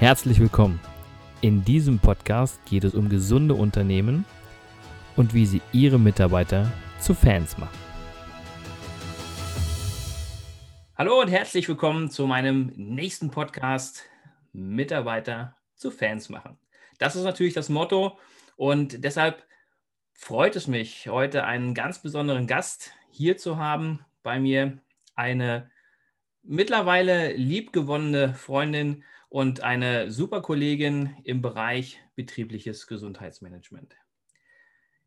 Herzlich 0.00 0.40
willkommen. 0.40 0.80
In 1.42 1.62
diesem 1.62 1.98
Podcast 1.98 2.64
geht 2.64 2.84
es 2.84 2.94
um 2.94 3.10
gesunde 3.10 3.52
Unternehmen 3.52 4.24
und 5.14 5.34
wie 5.34 5.44
sie 5.44 5.60
ihre 5.72 5.98
Mitarbeiter 5.98 6.72
zu 6.98 7.12
Fans 7.12 7.58
machen. 7.58 7.78
Hallo 10.96 11.20
und 11.20 11.28
herzlich 11.28 11.68
willkommen 11.68 12.08
zu 12.08 12.26
meinem 12.26 12.72
nächsten 12.76 13.30
Podcast 13.30 14.04
Mitarbeiter 14.54 15.54
zu 15.76 15.90
Fans 15.90 16.30
machen. 16.30 16.56
Das 16.98 17.14
ist 17.14 17.24
natürlich 17.24 17.52
das 17.52 17.68
Motto 17.68 18.18
und 18.56 19.04
deshalb 19.04 19.46
freut 20.14 20.56
es 20.56 20.66
mich, 20.66 21.08
heute 21.08 21.44
einen 21.44 21.74
ganz 21.74 22.00
besonderen 22.00 22.46
Gast 22.46 22.92
hier 23.10 23.36
zu 23.36 23.58
haben. 23.58 24.02
Bei 24.22 24.40
mir 24.40 24.78
eine 25.14 25.70
mittlerweile 26.42 27.34
liebgewonnene 27.34 28.32
Freundin 28.32 29.04
und 29.30 29.62
eine 29.62 30.10
super 30.10 30.42
Kollegin 30.42 31.16
im 31.24 31.40
Bereich 31.40 32.00
betriebliches 32.16 32.86
Gesundheitsmanagement. 32.86 33.96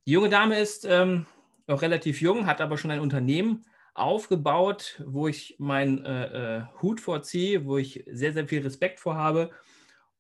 Die 0.08 0.12
junge 0.12 0.30
Dame 0.30 0.59
ist 0.59 0.86
ähm, 0.86 1.27
noch 1.68 1.81
relativ 1.81 2.22
jung, 2.22 2.48
hat 2.48 2.62
aber 2.62 2.78
schon 2.78 2.90
ein 2.90 3.02
Unternehmen 3.02 3.66
aufgebaut, 3.94 5.04
wo 5.05 5.28
ich 5.28 5.55
meinen 5.59 6.04
äh, 6.05 6.58
äh, 6.58 6.64
Hut 6.81 7.00
vorziehe, 7.00 7.66
wo 7.66 7.78
ich 7.78 8.04
sehr, 8.08 8.34
sehr 8.34 8.48
viel 8.48 8.62
Respekt 8.62 9.00
vor 9.00 9.16
habe. 9.16 9.52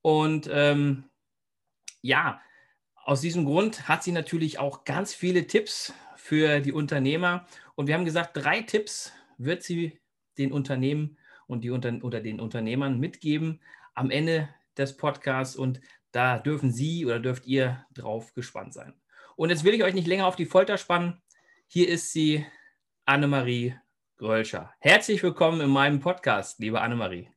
Und 0.01 0.49
ähm, 0.51 1.05
ja, 2.01 2.41
aus 3.05 3.21
diesem 3.21 3.45
Grund 3.45 3.87
hat 3.87 4.03
sie 4.03 4.11
natürlich 4.11 4.59
auch 4.59 4.83
ganz 4.83 5.13
viele 5.13 5.47
Tipps 5.47 5.93
für 6.17 6.59
die 6.59 6.73
Unternehmer. 6.73 7.47
Und 7.75 7.87
wir 7.87 7.95
haben 7.95 8.05
gesagt, 8.05 8.31
drei 8.35 8.61
Tipps 8.61 9.13
wird 9.37 9.63
sie 9.63 9.99
den 10.37 10.51
Unternehmen 10.51 11.17
und 11.47 11.63
die 11.63 11.69
unter, 11.69 11.93
oder 12.03 12.19
den 12.19 12.39
Unternehmern 12.39 12.99
mitgeben, 12.99 13.61
am 13.95 14.09
Ende 14.09 14.49
des 14.77 14.97
Podcasts 14.97 15.55
und 15.55 15.79
da 16.11 16.39
dürfen 16.39 16.71
Sie 16.71 17.05
oder 17.05 17.19
dürft 17.19 17.45
ihr 17.45 17.85
drauf 17.93 18.33
gespannt 18.33 18.73
sein. 18.73 18.93
Und 19.35 19.49
jetzt 19.49 19.63
will 19.63 19.73
ich 19.73 19.83
euch 19.83 19.93
nicht 19.93 20.07
länger 20.07 20.27
auf 20.27 20.35
die 20.35 20.45
Folter 20.45 20.77
spannen. 20.77 21.21
Hier 21.67 21.89
ist 21.89 22.11
sie, 22.11 22.45
Annemarie 23.05 23.75
Grölscher. 24.17 24.73
Herzlich 24.79 25.21
willkommen 25.23 25.61
in 25.61 25.69
meinem 25.69 25.99
Podcast, 25.99 26.59
liebe 26.59 26.81
Annemarie. 26.81 27.29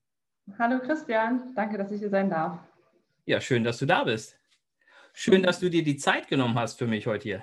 Hallo 0.58 0.78
Christian, 0.78 1.54
danke, 1.54 1.78
dass 1.78 1.90
ich 1.90 2.00
hier 2.00 2.10
sein 2.10 2.30
darf. 2.30 2.58
Ja, 3.24 3.40
schön, 3.40 3.64
dass 3.64 3.78
du 3.78 3.86
da 3.86 4.04
bist. 4.04 4.38
Schön, 5.12 5.42
dass 5.42 5.58
du 5.58 5.70
dir 5.70 5.82
die 5.82 5.96
Zeit 5.96 6.28
genommen 6.28 6.58
hast 6.58 6.78
für 6.78 6.86
mich 6.86 7.06
heute 7.06 7.22
hier. 7.22 7.42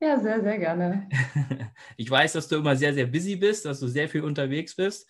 Ja, 0.00 0.18
sehr, 0.18 0.40
sehr 0.42 0.58
gerne. 0.58 1.08
Ich 1.96 2.10
weiß, 2.10 2.32
dass 2.34 2.48
du 2.48 2.56
immer 2.56 2.76
sehr, 2.76 2.94
sehr 2.94 3.06
busy 3.06 3.36
bist, 3.36 3.64
dass 3.64 3.80
du 3.80 3.86
sehr 3.86 4.08
viel 4.08 4.22
unterwegs 4.22 4.74
bist 4.74 5.06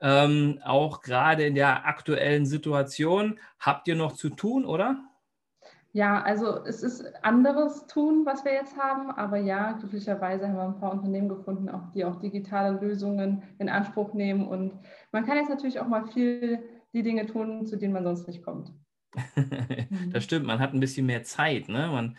ähm, 0.00 0.60
auch 0.64 1.00
gerade 1.00 1.44
in 1.44 1.54
der 1.54 1.86
aktuellen 1.86 2.46
Situation. 2.46 3.38
Habt 3.58 3.88
ihr 3.88 3.96
noch 3.96 4.12
zu 4.12 4.30
tun, 4.30 4.64
oder? 4.64 5.02
Ja, 5.92 6.22
also 6.22 6.64
es 6.64 6.82
ist 6.82 7.04
anderes 7.24 7.86
tun, 7.86 8.26
was 8.26 8.44
wir 8.44 8.52
jetzt 8.52 8.76
haben, 8.76 9.10
aber 9.10 9.38
ja, 9.38 9.72
glücklicherweise 9.72 10.46
haben 10.46 10.56
wir 10.56 10.64
ein 10.64 10.78
paar 10.78 10.92
Unternehmen 10.92 11.28
gefunden, 11.28 11.68
auch 11.70 11.90
die 11.92 12.04
auch 12.04 12.16
digitale 12.16 12.78
Lösungen 12.78 13.42
in 13.58 13.68
Anspruch 13.70 14.12
nehmen 14.12 14.46
und 14.46 14.78
man 15.12 15.24
kann 15.24 15.38
jetzt 15.38 15.48
natürlich 15.48 15.80
auch 15.80 15.88
mal 15.88 16.06
viel 16.06 16.58
die 16.92 17.02
Dinge 17.02 17.26
tun, 17.26 17.66
zu 17.66 17.76
denen 17.76 17.94
man 17.94 18.04
sonst 18.04 18.28
nicht 18.28 18.42
kommt. 18.42 18.72
das 20.12 20.24
stimmt, 20.24 20.46
man 20.46 20.60
hat 20.60 20.74
ein 20.74 20.80
bisschen 20.80 21.06
mehr 21.06 21.22
Zeit, 21.22 21.68
ne? 21.68 21.88
Man 21.88 22.16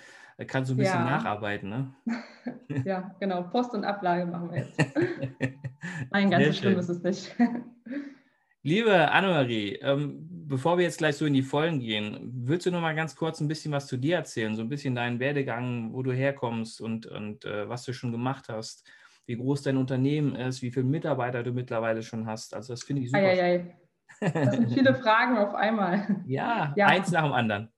kann 0.47 0.65
so 0.65 0.73
ein 0.73 0.77
bisschen 0.77 0.99
ja. 0.99 1.05
nacharbeiten, 1.05 1.69
ne? 1.69 1.93
ja, 2.85 3.15
genau. 3.19 3.43
Post 3.43 3.73
und 3.73 3.83
Ablage 3.83 4.25
machen 4.25 4.51
wir 4.51 4.59
jetzt. 4.59 4.79
Nein, 6.11 6.29
ganz 6.29 6.45
so 6.45 6.53
schlimm 6.53 6.79
ist 6.79 6.89
es 6.89 7.03
nicht. 7.03 7.35
Liebe 8.61 9.11
Annemarie, 9.11 9.75
ähm, 9.81 10.27
bevor 10.47 10.77
wir 10.77 10.83
jetzt 10.83 10.97
gleich 10.97 11.15
so 11.15 11.25
in 11.25 11.33
die 11.33 11.43
Vollen 11.43 11.79
gehen, 11.79 12.31
würdest 12.33 12.65
du 12.65 12.71
noch 12.71 12.81
mal 12.81 12.95
ganz 12.95 13.15
kurz 13.15 13.39
ein 13.39 13.47
bisschen 13.47 13.71
was 13.71 13.87
zu 13.87 13.97
dir 13.97 14.17
erzählen? 14.17 14.55
So 14.55 14.61
ein 14.61 14.69
bisschen 14.69 14.95
deinen 14.95 15.19
Werdegang, 15.19 15.93
wo 15.93 16.03
du 16.03 16.11
herkommst 16.11 16.81
und, 16.81 17.05
und 17.05 17.45
äh, 17.45 17.69
was 17.69 17.83
du 17.85 17.93
schon 17.93 18.11
gemacht 18.11 18.49
hast, 18.49 18.85
wie 19.25 19.37
groß 19.37 19.61
dein 19.61 19.77
Unternehmen 19.77 20.35
ist, 20.35 20.61
wie 20.61 20.71
viele 20.71 20.85
Mitarbeiter 20.85 21.43
du 21.43 21.51
mittlerweile 21.51 22.01
schon 22.03 22.25
hast. 22.25 22.53
Also 22.53 22.73
das 22.73 22.83
finde 22.83 23.03
ich 23.03 23.11
super. 23.11 23.23
Ei, 23.23 23.41
ei, 23.41 23.75
ei. 24.21 24.31
Das 24.33 24.55
sind 24.55 24.73
viele 24.73 24.95
Fragen 25.03 25.37
auf 25.37 25.53
einmal. 25.53 26.23
Ja, 26.25 26.73
ja, 26.75 26.87
eins 26.87 27.11
nach 27.11 27.23
dem 27.23 27.33
anderen. 27.33 27.71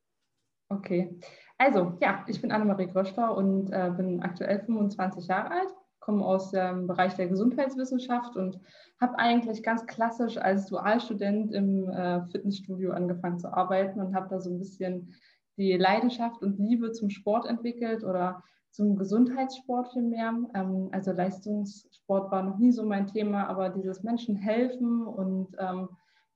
Okay. 0.69 1.19
Also, 1.64 1.94
ja, 2.02 2.26
ich 2.26 2.42
bin 2.42 2.52
Annemarie 2.52 2.88
Gröschler 2.88 3.38
und 3.38 3.72
äh, 3.72 3.92
bin 3.96 4.24
aktuell 4.24 4.62
25 4.62 5.28
Jahre 5.28 5.52
alt 5.52 5.70
komme 6.02 6.26
aus 6.26 6.52
dem 6.52 6.88
Bereich 6.88 7.16
der 7.16 7.28
Gesundheitswissenschaft 7.28 8.36
und 8.36 8.60
habe 9.00 9.18
eigentlich 9.20 9.64
ganz 9.64 9.86
klassisch 9.86 10.38
als 10.38 10.66
Dualstudent 10.66 11.54
im 11.54 11.90
äh, 11.90 12.26
Fitnessstudio 12.26 12.92
angefangen 12.92 13.40
zu 13.40 13.54
arbeiten 13.54 14.02
und 14.02 14.16
habe 14.16 14.28
da 14.28 14.42
so 14.42 14.50
ein 14.50 14.58
bisschen 14.58 15.14
die 15.58 15.78
Leidenschaft 15.78 16.42
und 16.42 16.58
Liebe 16.58 16.92
zum 16.92 17.12
Sport 17.12 17.46
entwickelt 17.46 18.04
oder 18.04 18.44
zum 18.72 18.96
Gesundheitssport 18.96 19.94
vielmehr. 19.94 20.34
Ähm, 20.56 20.90
also 20.92 21.12
Leistungssport 21.12 22.32
war 22.32 22.44
noch 22.44 22.58
nie 22.58 22.72
so 22.72 22.84
mein 22.84 23.06
Thema, 23.06 23.48
aber 23.48 23.70
dieses 23.70 24.02
Menschen 24.02 24.36
helfen 24.36 25.06
und 25.06 25.56
ähm, 25.60 25.88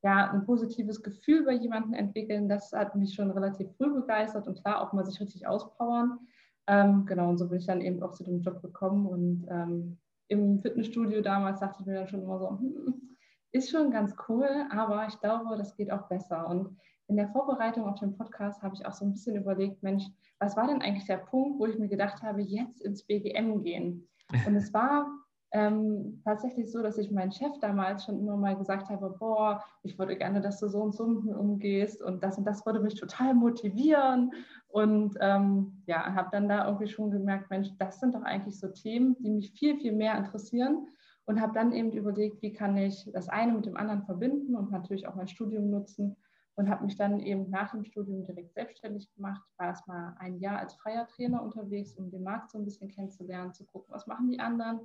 ja, 0.05 0.29
ein 0.31 0.45
positives 0.45 1.01
Gefühl 1.01 1.45
bei 1.45 1.53
jemandem 1.53 1.93
entwickeln, 1.93 2.47
das 2.47 2.71
hat 2.71 2.95
mich 2.95 3.15
schon 3.15 3.31
relativ 3.31 3.75
früh 3.75 3.91
begeistert 3.91 4.47
und 4.47 4.61
klar 4.61 4.81
auch 4.81 4.93
mal 4.93 5.03
sich 5.03 5.19
richtig 5.19 5.47
auspowern. 5.47 6.19
Ähm, 6.67 7.07
genau, 7.07 7.29
und 7.29 7.39
so 7.39 7.49
bin 7.49 7.57
ich 7.57 7.65
dann 7.65 7.81
eben 7.81 8.03
auch 8.03 8.11
zu 8.11 8.23
dem 8.23 8.41
Job 8.41 8.61
gekommen. 8.61 9.07
Und 9.07 9.47
ähm, 9.49 9.97
im 10.27 10.59
Fitnessstudio 10.59 11.21
damals 11.21 11.59
dachte 11.59 11.77
ich 11.79 11.87
mir 11.87 11.95
dann 11.95 12.07
schon 12.07 12.21
immer 12.21 12.37
so, 12.37 12.51
hm, 12.51 13.17
ist 13.51 13.71
schon 13.71 13.89
ganz 13.89 14.15
cool, 14.29 14.47
aber 14.69 15.07
ich 15.07 15.19
glaube, 15.21 15.57
das 15.57 15.75
geht 15.75 15.91
auch 15.91 16.07
besser. 16.07 16.47
Und 16.49 16.77
in 17.07 17.15
der 17.15 17.29
Vorbereitung 17.29 17.85
auf 17.85 17.99
den 17.99 18.15
Podcast 18.15 18.61
habe 18.61 18.75
ich 18.75 18.85
auch 18.85 18.93
so 18.93 19.05
ein 19.05 19.13
bisschen 19.13 19.35
überlegt, 19.35 19.81
Mensch, 19.81 20.03
was 20.37 20.55
war 20.55 20.67
denn 20.67 20.83
eigentlich 20.83 21.07
der 21.07 21.17
Punkt, 21.17 21.59
wo 21.59 21.65
ich 21.65 21.79
mir 21.79 21.89
gedacht 21.89 22.21
habe, 22.21 22.41
jetzt 22.41 22.79
ins 22.81 23.03
BGM 23.07 23.63
gehen? 23.63 24.07
Und 24.45 24.55
es 24.55 24.71
war 24.71 25.07
ähm, 25.55 26.19
tatsächlich 26.25 26.69
so, 26.69 26.83
dass 26.83 26.97
ich 26.97 27.11
meinen 27.11 27.31
Chef 27.31 27.57
damals 27.61 28.03
schon 28.03 28.19
immer 28.19 28.35
mal 28.35 28.57
gesagt 28.57 28.89
habe, 28.89 29.15
boah, 29.17 29.63
ich 29.83 29.97
würde 29.97 30.17
gerne, 30.17 30.41
dass 30.41 30.59
du 30.59 30.67
so 30.67 30.81
und 30.81 30.93
so 30.93 31.07
mit 31.07 31.23
mir 31.23 31.39
umgehst 31.39 32.01
und 32.01 32.21
das 32.21 32.37
und 32.37 32.43
das 32.43 32.65
würde 32.65 32.81
mich 32.81 32.95
total 32.95 33.33
motivieren. 33.33 34.33
Und 34.67 35.15
ähm, 35.21 35.81
ja, 35.85 36.13
habe 36.13 36.27
dann 36.33 36.49
da 36.49 36.65
irgendwie 36.65 36.89
schon 36.89 37.09
gemerkt, 37.09 37.49
Mensch, 37.49 37.69
das 37.79 38.01
sind 38.01 38.15
doch 38.15 38.23
eigentlich 38.23 38.59
so 38.59 38.67
Themen, 38.67 39.15
die 39.19 39.29
mich 39.29 39.53
viel, 39.53 39.77
viel 39.79 39.93
mehr 39.93 40.17
interessieren. 40.17 40.87
Und 41.23 41.41
habe 41.41 41.53
dann 41.53 41.71
eben 41.71 41.93
überlegt, 41.93 42.41
wie 42.41 42.51
kann 42.53 42.75
ich 42.75 43.09
das 43.13 43.29
eine 43.29 43.53
mit 43.53 43.65
dem 43.65 43.77
anderen 43.77 44.03
verbinden 44.03 44.55
und 44.55 44.71
natürlich 44.71 45.07
auch 45.07 45.15
mein 45.15 45.29
Studium 45.29 45.71
nutzen. 45.71 46.17
Und 46.55 46.69
habe 46.69 46.83
mich 46.83 46.97
dann 46.97 47.21
eben 47.21 47.49
nach 47.49 47.71
dem 47.71 47.85
Studium 47.85 48.25
direkt 48.25 48.53
selbstständig 48.53 49.09
gemacht, 49.15 49.41
war 49.57 49.67
erstmal 49.67 50.15
ein 50.19 50.37
Jahr 50.39 50.59
als 50.59 50.75
freier 50.75 51.07
Trainer 51.07 51.41
unterwegs, 51.41 51.93
um 51.93 52.11
den 52.11 52.23
Markt 52.23 52.51
so 52.51 52.57
ein 52.57 52.65
bisschen 52.65 52.89
kennenzulernen, 52.89 53.53
zu 53.53 53.65
gucken, 53.65 53.93
was 53.93 54.05
machen 54.05 54.29
die 54.29 54.39
anderen, 54.39 54.81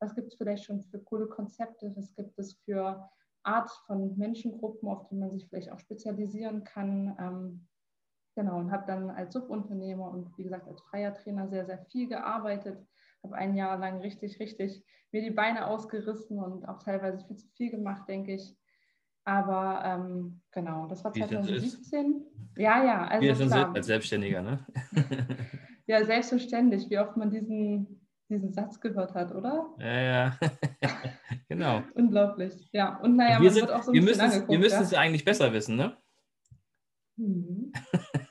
was 0.00 0.14
gibt 0.14 0.28
es 0.28 0.34
vielleicht 0.34 0.64
schon 0.64 0.82
für 0.82 0.98
coole 0.98 1.26
Konzepte, 1.26 1.92
was 1.94 2.14
gibt 2.14 2.38
es 2.38 2.54
für 2.64 3.08
Art 3.42 3.70
von 3.86 4.16
Menschengruppen, 4.16 4.88
auf 4.88 5.06
die 5.08 5.14
man 5.14 5.30
sich 5.30 5.46
vielleicht 5.48 5.70
auch 5.70 5.78
spezialisieren 5.78 6.64
kann. 6.64 7.16
Ähm, 7.18 7.68
genau, 8.34 8.58
und 8.58 8.72
habe 8.72 8.84
dann 8.86 9.10
als 9.10 9.32
Subunternehmer 9.32 10.10
und 10.10 10.36
wie 10.36 10.44
gesagt 10.44 10.66
als 10.66 10.80
freier 10.82 11.14
Trainer 11.14 11.48
sehr, 11.48 11.66
sehr 11.66 11.78
viel 11.90 12.08
gearbeitet. 12.08 12.86
Habe 13.22 13.36
ein 13.36 13.54
Jahr 13.54 13.78
lang 13.78 14.00
richtig, 14.00 14.40
richtig 14.40 14.84
mir 15.12 15.22
die 15.22 15.30
Beine 15.30 15.66
ausgerissen 15.66 16.38
und 16.38 16.68
auch 16.68 16.78
teilweise 16.82 17.24
viel 17.26 17.36
zu 17.36 17.48
viel 17.56 17.70
gemacht, 17.70 18.08
denke 18.08 18.34
ich. 18.34 18.56
Aber 19.24 19.82
ähm, 19.84 20.40
genau, 20.52 20.86
das 20.86 21.04
war 21.04 21.12
2017. 21.12 22.24
Ja, 22.56 22.82
ja, 22.84 23.06
also. 23.06 23.22
Wie 23.22 23.28
das 23.28 23.38
klar. 23.38 23.74
als 23.74 23.86
Selbstständiger, 23.86 24.42
ne? 24.42 24.66
ja, 25.86 26.04
selbstverständlich, 26.04 26.88
wie 26.88 26.98
oft 26.98 27.16
man 27.16 27.30
diesen 27.30 28.09
diesen 28.30 28.52
Satz 28.52 28.80
gehört 28.80 29.14
hat, 29.14 29.34
oder? 29.34 29.74
Ja, 29.78 30.00
ja. 30.00 30.38
genau. 31.48 31.82
Unglaublich. 31.94 32.68
Ja, 32.72 32.96
und 32.98 33.16
naja, 33.16 33.36
und 33.36 33.42
wir 33.42 33.50
man 33.50 33.54
sind, 33.54 33.68
wird 33.68 33.76
auch 33.76 33.82
so 33.82 33.90
ein 33.90 33.94
wir 33.94 34.00
bisschen 34.02 34.20
angeguckt. 34.20 34.50
Wir 34.50 34.58
müssen 34.58 34.82
es 34.82 34.90
ja 34.92 35.00
eigentlich 35.00 35.24
besser 35.24 35.52
wissen, 35.52 35.76
ne? 35.76 35.96
Mhm. 37.16 37.72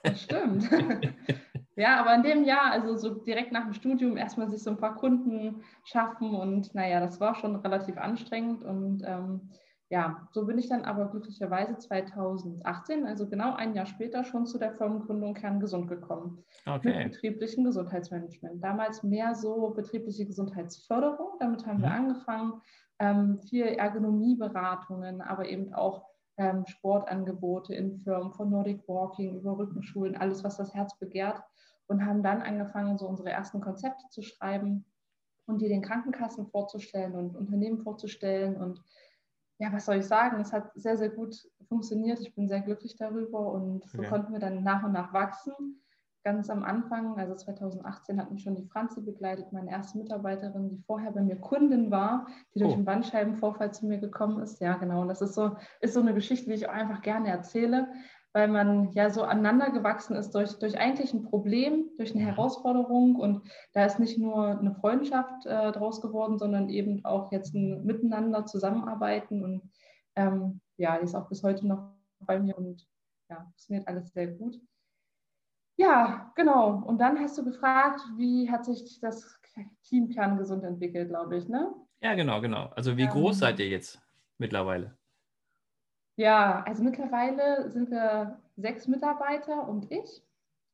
Das 0.04 0.24
stimmt. 0.24 0.70
ja, 1.76 2.00
aber 2.00 2.16
in 2.16 2.24
dem 2.24 2.44
Jahr, 2.44 2.72
also 2.72 2.96
so 2.96 3.14
direkt 3.14 3.52
nach 3.52 3.66
dem 3.66 3.74
Studium, 3.74 4.18
erstmal 4.18 4.50
sich 4.50 4.64
so 4.64 4.72
ein 4.72 4.78
paar 4.78 4.96
Kunden 4.96 5.64
schaffen 5.84 6.34
und 6.34 6.74
naja, 6.74 7.00
das 7.00 7.20
war 7.20 7.36
schon 7.36 7.58
relativ 7.58 7.98
anstrengend 7.98 8.64
und 8.64 9.04
ähm, 9.06 9.52
ja, 9.92 10.28
so 10.32 10.46
bin 10.46 10.60
ich 10.60 10.70
dann 10.70 10.86
aber 10.86 11.08
glücklicherweise 11.08 11.76
2018, 11.76 13.08
also 13.08 13.28
genau 13.28 13.56
ein 13.56 13.74
Jahr 13.74 13.88
später, 13.88 14.24
schon 14.24 14.46
zu 14.46 14.60
der 14.60 14.74
Firmengründung 14.74 15.34
Kerngesund 15.34 15.88
gekommen. 15.88 16.44
Okay. 16.68 17.06
Mit 17.06 17.14
betrieblichem 17.14 17.64
Gesundheitsmanagement. 17.64 18.64
Damals 18.64 19.02
mehr 19.02 19.34
so 19.34 19.72
betriebliche 19.72 20.28
Gesundheitsförderung. 20.28 21.38
Damit 21.40 21.66
haben 21.66 21.78
mhm. 21.78 21.82
wir 21.82 21.92
angefangen. 21.92 22.62
Ähm, 23.00 23.40
viel 23.42 23.66
Ergonomieberatungen, 23.66 25.22
aber 25.22 25.50
eben 25.50 25.74
auch 25.74 26.06
ähm, 26.38 26.66
Sportangebote 26.68 27.74
in 27.74 27.98
Firmen 28.02 28.32
von 28.34 28.52
Nordic 28.52 28.88
Walking 28.88 29.40
über 29.40 29.58
Rückenschulen, 29.58 30.16
alles, 30.16 30.44
was 30.44 30.58
das 30.58 30.74
Herz 30.76 31.00
begehrt. 31.00 31.42
Und 31.88 32.06
haben 32.06 32.22
dann 32.22 32.44
angefangen, 32.44 33.00
so 33.00 33.08
unsere 33.08 33.32
ersten 33.32 33.60
Konzepte 33.60 34.08
zu 34.10 34.22
schreiben 34.22 34.86
und 35.48 35.62
die 35.64 35.68
den 35.68 35.82
Krankenkassen 35.82 36.46
vorzustellen 36.46 37.16
und 37.16 37.36
Unternehmen 37.36 37.80
vorzustellen 37.80 38.56
und 38.56 38.84
ja, 39.60 39.72
was 39.74 39.86
soll 39.86 39.98
ich 39.98 40.06
sagen? 40.06 40.40
Es 40.40 40.54
hat 40.54 40.72
sehr, 40.76 40.98
sehr 40.98 41.10
gut 41.10 41.36
funktioniert. 41.68 42.20
Ich 42.22 42.34
bin 42.34 42.48
sehr 42.48 42.62
glücklich 42.62 42.96
darüber 42.96 43.52
und 43.52 43.86
so 43.90 44.00
okay. 44.00 44.08
konnten 44.08 44.34
wir 44.34 44.40
dann 44.40 44.64
nach 44.64 44.84
und 44.84 44.94
nach 44.94 45.14
wachsen. 45.14 45.82
Ganz 46.24 46.50
am 46.50 46.64
Anfang, 46.64 47.18
also 47.18 47.36
2018, 47.36 48.20
hat 48.20 48.32
mich 48.32 48.44
schon 48.44 48.56
die 48.56 48.68
Franzi 48.68 49.02
begleitet, 49.02 49.54
meine 49.54 49.72
erste 49.72 49.98
Mitarbeiterin, 49.98 50.70
die 50.70 50.78
vorher 50.78 51.12
bei 51.12 51.22
mir 51.22 51.38
Kundin 51.38 51.92
war, 51.92 52.28
die 52.54 52.60
durch 52.60 52.72
oh. 52.72 52.76
einen 52.76 52.86
Bandscheibenvorfall 52.86 53.74
zu 53.74 53.86
mir 53.86 54.00
gekommen 54.00 54.42
ist. 54.42 54.60
Ja, 54.60 54.76
genau. 54.78 55.02
Und 55.02 55.08
das 55.10 55.22
ist 55.22 55.34
so, 55.34 55.56
ist 55.82 55.94
so 55.94 56.02
eine 56.02 56.14
Geschichte, 56.14 56.50
die 56.50 56.56
ich 56.56 56.68
auch 56.68 56.74
einfach 56.74 57.02
gerne 57.02 57.30
erzähle, 57.30 57.88
weil 58.34 58.48
man 58.48 58.92
ja 58.92 59.10
so 59.10 59.24
aneinander 59.24 59.72
gewachsen 59.72 60.16
ist 60.16 60.36
durch, 60.36 60.54
durch 60.60 60.78
eigentlich 60.78 61.14
ein 61.14 61.24
Problem, 61.24 61.90
durch 61.98 62.14
eine 62.14 62.22
mhm. 62.24 62.28
Herausforderung. 62.28 63.16
Und 63.16 63.50
da 63.74 63.86
ist 63.86 64.00
nicht 64.00 64.18
nur 64.18 64.60
eine 64.60 64.76
Freundschaft 64.76 65.46
äh, 65.46 65.72
draus 65.72 66.02
geworden, 66.02 66.38
sondern 66.38 66.70
eben 66.70 67.04
auch 67.06 67.32
jetzt 67.32 67.56
ein 67.56 67.84
Miteinander 67.86 68.46
zusammenarbeiten. 68.46 69.44
Und 69.44 69.72
ähm, 70.16 70.62
ja, 70.78 70.98
die 70.98 71.06
ist 71.06 71.16
auch 71.16 71.28
bis 71.28 71.44
heute 71.44 71.68
noch 71.68 71.94
bei 72.20 72.40
mir 72.40 72.58
und 72.58 72.86
ja, 73.30 73.38
funktioniert 73.42 73.88
alles 73.88 74.14
sehr 74.14 74.28
gut. 74.28 74.60
Ja, 75.78 76.32
genau. 76.36 76.84
Und 76.86 77.00
dann 77.00 77.20
hast 77.20 77.38
du 77.38 77.44
gefragt, 77.46 78.02
wie 78.18 78.52
hat 78.52 78.66
sich 78.66 79.00
das 79.00 79.40
Team 79.84 80.10
kerngesund 80.10 80.64
entwickelt, 80.64 81.10
glaube 81.10 81.38
ich, 81.38 81.48
ne? 81.48 81.74
Ja, 82.02 82.16
genau, 82.16 82.42
genau. 82.42 82.68
Also 82.76 82.98
wie 82.98 83.08
groß 83.08 83.38
ähm, 83.38 83.40
seid 83.40 83.60
ihr 83.60 83.70
jetzt 83.70 84.02
mittlerweile? 84.38 84.99
Ja, 86.20 86.64
also 86.68 86.84
mittlerweile 86.84 87.72
sind 87.72 87.92
wir 87.92 88.42
sechs 88.58 88.90
Mitarbeiter 88.90 89.70
und 89.70 89.90
ich, 89.90 90.22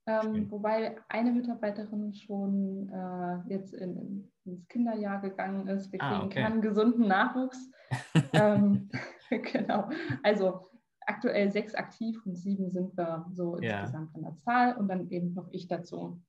ähm, 0.07 0.50
wobei 0.50 0.97
eine 1.07 1.31
Mitarbeiterin 1.31 2.15
schon 2.15 2.89
äh, 2.89 3.53
jetzt 3.53 3.75
in, 3.75 4.31
ins 4.44 4.68
Kinderjahr 4.68 5.21
gegangen 5.21 5.68
ist. 5.68 5.92
Wir 5.92 6.01
ah, 6.01 6.09
kriegen 6.09 6.21
ah, 6.21 6.25
okay. 6.25 6.42
keinen 6.42 6.62
gesunden 6.63 7.07
Nachwuchs. 7.07 7.71
ähm, 8.33 8.89
genau. 9.30 9.88
Also 10.24 10.68
aktuell 11.01 11.51
sechs 11.51 11.75
aktiv 11.75 12.25
und 12.25 12.36
sieben 12.36 12.71
sind 12.71 12.97
wir 12.97 13.27
so 13.31 13.59
ja. 13.59 13.81
insgesamt 13.81 14.15
an 14.15 14.24
der 14.24 14.38
Zahl 14.39 14.75
und 14.77 14.88
dann 14.88 15.12
eben 15.12 15.36
noch 15.36 15.50
ich 15.51 15.68
dazu. 15.68 16.19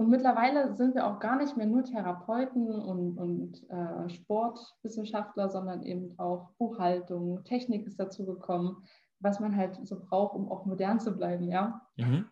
Und 0.00 0.08
mittlerweile 0.08 0.74
sind 0.76 0.94
wir 0.94 1.06
auch 1.06 1.20
gar 1.20 1.36
nicht 1.36 1.58
mehr 1.58 1.66
nur 1.66 1.84
Therapeuten 1.84 2.70
und, 2.70 3.18
und 3.18 3.68
äh, 3.68 4.08
Sportwissenschaftler, 4.08 5.50
sondern 5.50 5.82
eben 5.82 6.18
auch 6.18 6.52
Buchhaltung, 6.56 7.44
Technik 7.44 7.86
ist 7.86 8.00
dazu 8.00 8.24
gekommen, 8.24 8.82
was 9.18 9.40
man 9.40 9.54
halt 9.54 9.78
so 9.86 10.00
braucht, 10.00 10.36
um 10.36 10.50
auch 10.50 10.64
modern 10.64 11.00
zu 11.00 11.14
bleiben, 11.14 11.50
ja. 11.50 11.82
Mhm. 11.96 12.30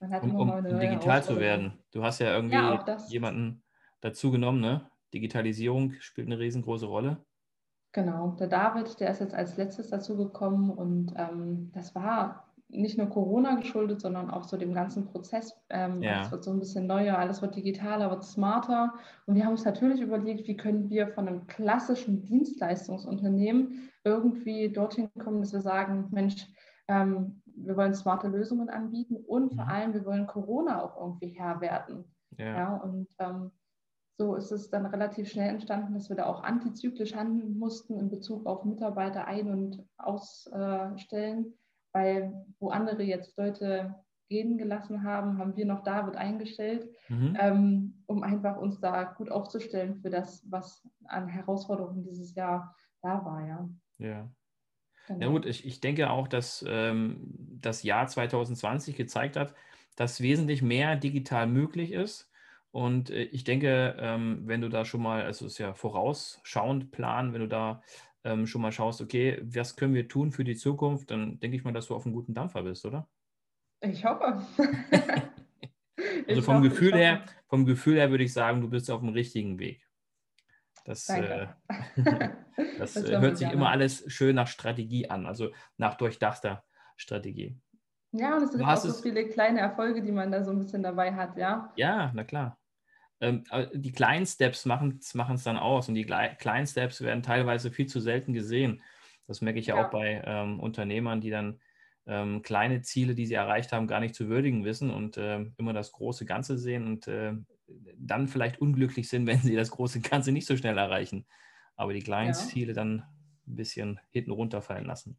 um, 0.00 0.36
um, 0.38 0.78
digital 0.78 1.24
zu 1.24 1.40
werden. 1.40 1.78
Du 1.92 2.04
hast 2.04 2.18
ja 2.18 2.34
irgendwie 2.36 2.56
ja, 2.56 2.98
jemanden 3.08 3.62
dazu 4.02 4.30
genommen, 4.30 4.60
ne? 4.60 4.90
Digitalisierung 5.14 5.92
spielt 6.00 6.26
eine 6.26 6.38
riesengroße 6.38 6.84
Rolle. 6.84 7.24
Genau, 7.92 8.36
der 8.38 8.48
David, 8.48 9.00
der 9.00 9.12
ist 9.12 9.20
jetzt 9.20 9.34
als 9.34 9.56
letztes 9.56 9.88
dazu 9.88 10.18
gekommen 10.18 10.68
und 10.68 11.14
ähm, 11.16 11.70
das 11.72 11.94
war 11.94 12.45
nicht 12.68 12.98
nur 12.98 13.08
Corona 13.08 13.54
geschuldet, 13.54 14.00
sondern 14.00 14.30
auch 14.30 14.44
so 14.44 14.56
dem 14.56 14.74
ganzen 14.74 15.06
Prozess. 15.06 15.56
Ähm, 15.70 16.02
ja. 16.02 16.22
Es 16.22 16.30
wird 16.30 16.44
so 16.44 16.50
ein 16.50 16.58
bisschen 16.58 16.86
neuer, 16.86 17.18
alles 17.18 17.40
wird 17.40 17.54
digitaler, 17.54 18.10
wird 18.10 18.24
smarter. 18.24 18.94
Und 19.26 19.36
wir 19.36 19.44
haben 19.44 19.52
uns 19.52 19.64
natürlich 19.64 20.00
überlegt, 20.00 20.48
wie 20.48 20.56
können 20.56 20.90
wir 20.90 21.08
von 21.08 21.28
einem 21.28 21.46
klassischen 21.46 22.22
Dienstleistungsunternehmen 22.24 23.90
irgendwie 24.04 24.72
dorthin 24.72 25.10
kommen, 25.18 25.40
dass 25.40 25.52
wir 25.52 25.60
sagen, 25.60 26.08
Mensch, 26.10 26.46
ähm, 26.88 27.42
wir 27.46 27.76
wollen 27.76 27.94
smarte 27.94 28.28
Lösungen 28.28 28.68
anbieten 28.68 29.16
und 29.16 29.52
mhm. 29.52 29.56
vor 29.56 29.68
allem, 29.68 29.94
wir 29.94 30.04
wollen 30.04 30.26
Corona 30.26 30.82
auch 30.82 31.00
irgendwie 31.00 31.28
Herr 31.38 31.60
werden. 31.60 32.04
Ja. 32.36 32.46
ja 32.46 32.76
und 32.76 33.08
ähm, 33.18 33.52
so 34.18 34.34
ist 34.34 34.50
es 34.50 34.70
dann 34.70 34.86
relativ 34.86 35.28
schnell 35.28 35.50
entstanden, 35.50 35.94
dass 35.94 36.08
wir 36.08 36.16
da 36.16 36.26
auch 36.26 36.42
antizyklisch 36.42 37.14
handeln 37.14 37.58
mussten 37.58 37.98
in 37.98 38.08
Bezug 38.08 38.46
auf 38.46 38.64
Mitarbeiter 38.64 39.26
ein- 39.26 39.50
und 39.50 39.84
ausstellen 39.98 41.54
weil 41.96 42.44
wo 42.60 42.68
andere 42.68 43.02
jetzt 43.02 43.38
Leute 43.38 43.94
gehen 44.28 44.58
gelassen 44.58 45.02
haben, 45.02 45.38
haben 45.38 45.56
wir 45.56 45.64
noch 45.64 45.82
David 45.82 46.16
eingestellt, 46.16 46.90
mhm. 47.08 47.36
ähm, 47.40 48.02
um 48.06 48.22
einfach 48.22 48.56
uns 48.58 48.80
da 48.80 49.04
gut 49.04 49.30
aufzustellen 49.30 49.96
für 49.96 50.10
das, 50.10 50.44
was 50.50 50.86
an 51.04 51.28
Herausforderungen 51.28 52.02
dieses 52.02 52.34
Jahr 52.34 52.74
da 53.02 53.24
war, 53.24 53.46
ja. 53.46 53.68
Ja. 53.98 54.30
Genau. 55.06 55.20
Ja 55.20 55.28
gut, 55.28 55.46
ich, 55.46 55.64
ich 55.64 55.80
denke 55.80 56.10
auch, 56.10 56.28
dass 56.28 56.64
ähm, 56.68 57.32
das 57.60 57.82
Jahr 57.82 58.08
2020 58.08 58.96
gezeigt 58.96 59.36
hat, 59.36 59.54
dass 59.94 60.20
wesentlich 60.20 60.60
mehr 60.60 60.96
digital 60.96 61.46
möglich 61.46 61.92
ist. 61.92 62.28
Und 62.72 63.10
äh, 63.10 63.22
ich 63.22 63.44
denke, 63.44 63.96
ähm, 63.98 64.42
wenn 64.44 64.60
du 64.60 64.68
da 64.68 64.84
schon 64.84 65.02
mal, 65.02 65.22
also 65.22 65.46
es 65.46 65.52
ist 65.52 65.58
ja 65.58 65.72
vorausschauend 65.72 66.90
planen, 66.90 67.32
wenn 67.32 67.40
du 67.40 67.48
da 67.48 67.80
ähm, 68.26 68.46
schon 68.46 68.60
mal 68.60 68.72
schaust, 68.72 69.00
okay, 69.00 69.40
was 69.42 69.76
können 69.76 69.94
wir 69.94 70.08
tun 70.08 70.32
für 70.32 70.42
die 70.42 70.56
Zukunft, 70.56 71.10
dann 71.12 71.38
denke 71.38 71.56
ich 71.56 71.64
mal, 71.64 71.72
dass 71.72 71.86
du 71.86 71.94
auf 71.94 72.04
einem 72.04 72.14
guten 72.14 72.34
Dampfer 72.34 72.64
bist, 72.64 72.84
oder? 72.84 73.08
Ich 73.80 74.04
hoffe. 74.04 74.44
also 76.28 76.42
vom 76.42 76.56
hoffe, 76.56 76.68
Gefühl 76.68 76.94
her, 76.94 77.24
vom 77.46 77.64
Gefühl 77.64 77.96
her 77.96 78.10
würde 78.10 78.24
ich 78.24 78.32
sagen, 78.32 78.60
du 78.60 78.68
bist 78.68 78.90
auf 78.90 79.00
dem 79.00 79.10
richtigen 79.10 79.60
Weg. 79.60 79.86
Das, 80.84 81.08
äh, 81.08 81.46
das, 82.78 82.94
das 82.94 83.04
äh, 83.04 83.18
hört 83.18 83.38
sich 83.38 83.50
immer 83.50 83.70
alles 83.70 84.04
schön 84.08 84.34
nach 84.34 84.48
Strategie 84.48 85.08
an, 85.08 85.26
also 85.26 85.50
nach 85.76 85.94
durchdachter 85.94 86.64
Strategie. 86.96 87.56
Ja, 88.10 88.36
und 88.36 88.42
es 88.42 88.52
sind 88.52 88.64
auch 88.64 88.76
so 88.76 88.92
viele 88.92 89.28
kleine 89.28 89.60
Erfolge, 89.60 90.02
die 90.02 90.12
man 90.12 90.32
da 90.32 90.42
so 90.42 90.50
ein 90.50 90.58
bisschen 90.58 90.82
dabei 90.82 91.14
hat, 91.14 91.36
ja. 91.36 91.72
Ja, 91.76 92.10
na 92.14 92.24
klar 92.24 92.58
ähm, 93.20 93.44
die 93.72 93.92
kleinen 93.92 94.26
Steps 94.26 94.66
machen 94.66 94.98
es 95.00 95.42
dann 95.44 95.56
aus 95.56 95.88
und 95.88 95.94
die 95.94 96.04
kleinen 96.04 96.66
Steps 96.66 97.00
werden 97.00 97.22
teilweise 97.22 97.70
viel 97.70 97.86
zu 97.86 98.00
selten 98.00 98.32
gesehen. 98.32 98.82
Das 99.26 99.40
merke 99.40 99.58
ich 99.58 99.66
ja, 99.66 99.76
ja. 99.76 99.86
auch 99.86 99.90
bei 99.90 100.22
ähm, 100.24 100.60
Unternehmern, 100.60 101.20
die 101.20 101.30
dann 101.30 101.60
ähm, 102.06 102.42
kleine 102.42 102.82
Ziele, 102.82 103.14
die 103.14 103.26
sie 103.26 103.34
erreicht 103.34 103.72
haben, 103.72 103.88
gar 103.88 104.00
nicht 104.00 104.14
zu 104.14 104.28
würdigen 104.28 104.64
wissen 104.64 104.90
und 104.90 105.16
äh, 105.16 105.44
immer 105.56 105.72
das 105.72 105.92
große 105.92 106.24
Ganze 106.24 106.56
sehen 106.56 106.86
und 106.86 107.08
äh, 107.08 107.32
dann 107.98 108.28
vielleicht 108.28 108.60
unglücklich 108.60 109.08
sind, 109.08 109.26
wenn 109.26 109.40
sie 109.40 109.56
das 109.56 109.70
große 109.70 110.00
Ganze 110.00 110.32
nicht 110.32 110.46
so 110.46 110.56
schnell 110.56 110.78
erreichen. 110.78 111.26
Aber 111.74 111.92
die 111.92 112.02
kleinen 112.02 112.28
ja. 112.28 112.34
Ziele 112.34 112.72
dann 112.74 113.04
ein 113.46 113.56
bisschen 113.56 114.00
hinten 114.10 114.30
runterfallen 114.30 114.86
lassen. 114.86 115.18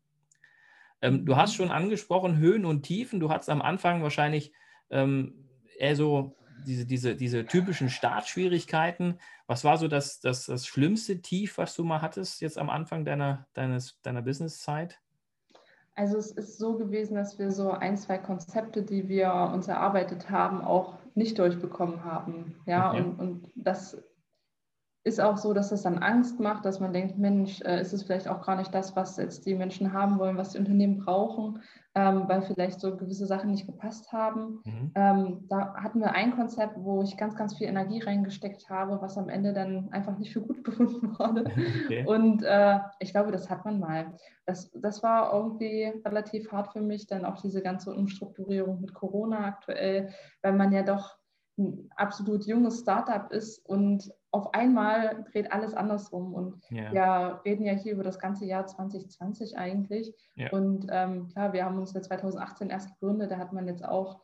Ähm, 1.01 1.25
du 1.25 1.35
hast 1.35 1.53
mhm. 1.53 1.55
schon 1.55 1.71
angesprochen, 1.71 2.37
Höhen 2.37 2.65
und 2.65 2.83
Tiefen. 2.83 3.19
Du 3.19 3.29
hattest 3.29 3.49
am 3.49 3.61
Anfang 3.61 4.01
wahrscheinlich 4.01 4.53
ähm, 4.89 5.49
eher 5.77 5.95
so 5.95 6.37
diese, 6.65 6.85
diese, 6.85 7.15
diese 7.15 7.45
typischen 7.45 7.89
Startschwierigkeiten. 7.89 9.19
Was 9.45 9.63
war 9.63 9.77
so 9.77 9.87
das, 9.87 10.19
das, 10.19 10.45
das 10.45 10.65
schlimmste 10.65 11.21
Tief, 11.21 11.57
was 11.57 11.75
du 11.75 11.83
mal 11.83 12.01
hattest 12.01 12.41
jetzt 12.41 12.57
am 12.57 12.69
Anfang 12.69 13.05
deiner, 13.05 13.47
deines, 13.53 13.99
deiner 14.01 14.21
Businesszeit? 14.21 14.99
Also 15.95 16.17
es 16.17 16.31
ist 16.31 16.59
so 16.59 16.77
gewesen, 16.77 17.15
dass 17.15 17.39
wir 17.39 17.49
so 17.51 17.71
ein, 17.71 17.97
zwei 17.97 18.19
Konzepte, 18.19 18.83
die 18.83 19.09
wir 19.09 19.33
uns 19.53 19.67
erarbeitet 19.67 20.29
haben, 20.29 20.61
auch 20.61 20.99
nicht 21.15 21.39
durchbekommen 21.39 22.03
haben. 22.03 22.55
Ja, 22.67 22.91
okay. 22.91 23.01
und, 23.01 23.19
und 23.19 23.51
das 23.55 23.97
ist 25.07 25.21
auch 25.21 25.37
so, 25.37 25.53
dass 25.53 25.69
das 25.69 25.83
dann 25.83 25.99
Angst 25.99 26.39
macht, 26.39 26.65
dass 26.65 26.81
man 26.81 26.91
denkt, 26.91 27.17
Mensch, 27.17 27.61
äh, 27.61 27.79
ist 27.79 27.93
es 27.93 28.03
vielleicht 28.03 28.27
auch 28.27 28.45
gar 28.45 28.57
nicht 28.57 28.73
das, 28.73 28.95
was 28.97 29.15
jetzt 29.15 29.45
die 29.45 29.55
Menschen 29.55 29.93
haben 29.93 30.19
wollen, 30.19 30.35
was 30.35 30.49
die 30.49 30.59
Unternehmen 30.59 30.97
brauchen, 30.97 31.61
ähm, 31.95 32.25
weil 32.27 32.41
vielleicht 32.41 32.81
so 32.81 32.97
gewisse 32.97 33.25
Sachen 33.25 33.51
nicht 33.51 33.65
gepasst 33.65 34.11
haben. 34.11 34.59
Mhm. 34.65 34.91
Ähm, 34.95 35.45
da 35.47 35.75
hatten 35.75 36.01
wir 36.01 36.11
ein 36.11 36.35
Konzept, 36.35 36.75
wo 36.77 37.01
ich 37.03 37.15
ganz, 37.15 37.35
ganz 37.35 37.55
viel 37.55 37.67
Energie 37.67 37.99
reingesteckt 37.99 38.69
habe, 38.69 39.01
was 39.01 39.17
am 39.17 39.29
Ende 39.29 39.53
dann 39.53 39.89
einfach 39.91 40.17
nicht 40.17 40.33
für 40.33 40.41
gut 40.41 40.61
befunden 40.63 41.17
wurde. 41.17 41.45
Okay. 41.87 42.05
Und 42.05 42.43
äh, 42.43 42.79
ich 42.99 43.11
glaube, 43.11 43.31
das 43.31 43.49
hat 43.49 43.63
man 43.63 43.79
mal. 43.79 44.13
Das, 44.45 44.71
das 44.71 45.03
war 45.03 45.33
irgendwie 45.33 45.93
relativ 46.05 46.51
hart 46.51 46.73
für 46.73 46.81
mich, 46.81 47.07
dann 47.07 47.23
auch 47.23 47.39
diese 47.39 47.61
ganze 47.61 47.93
Umstrukturierung 47.93 48.81
mit 48.81 48.93
Corona 48.93 49.45
aktuell, 49.45 50.09
weil 50.41 50.53
man 50.53 50.73
ja 50.73 50.83
doch 50.83 51.17
ein 51.57 51.89
absolut 51.95 52.45
junges 52.45 52.79
Startup 52.79 53.31
ist 53.31 53.65
und 53.65 54.11
auf 54.31 54.53
einmal 54.53 55.25
dreht 55.31 55.51
alles 55.51 55.73
andersrum. 55.73 56.33
Und 56.33 56.61
ja. 56.69 56.91
wir 56.91 57.41
reden 57.45 57.65
ja 57.65 57.73
hier 57.73 57.93
über 57.93 58.03
das 58.03 58.19
ganze 58.19 58.45
Jahr 58.45 58.67
2020 58.67 59.57
eigentlich. 59.57 60.13
Ja. 60.35 60.51
Und 60.51 60.87
ähm, 60.89 61.29
klar, 61.29 61.53
wir 61.53 61.65
haben 61.65 61.77
uns 61.77 61.93
ja 61.93 62.01
2018 62.01 62.69
erst 62.69 62.99
gegründet, 62.99 63.31
da 63.31 63.37
hat 63.37 63.53
man 63.53 63.67
jetzt 63.67 63.85
auch 63.85 64.21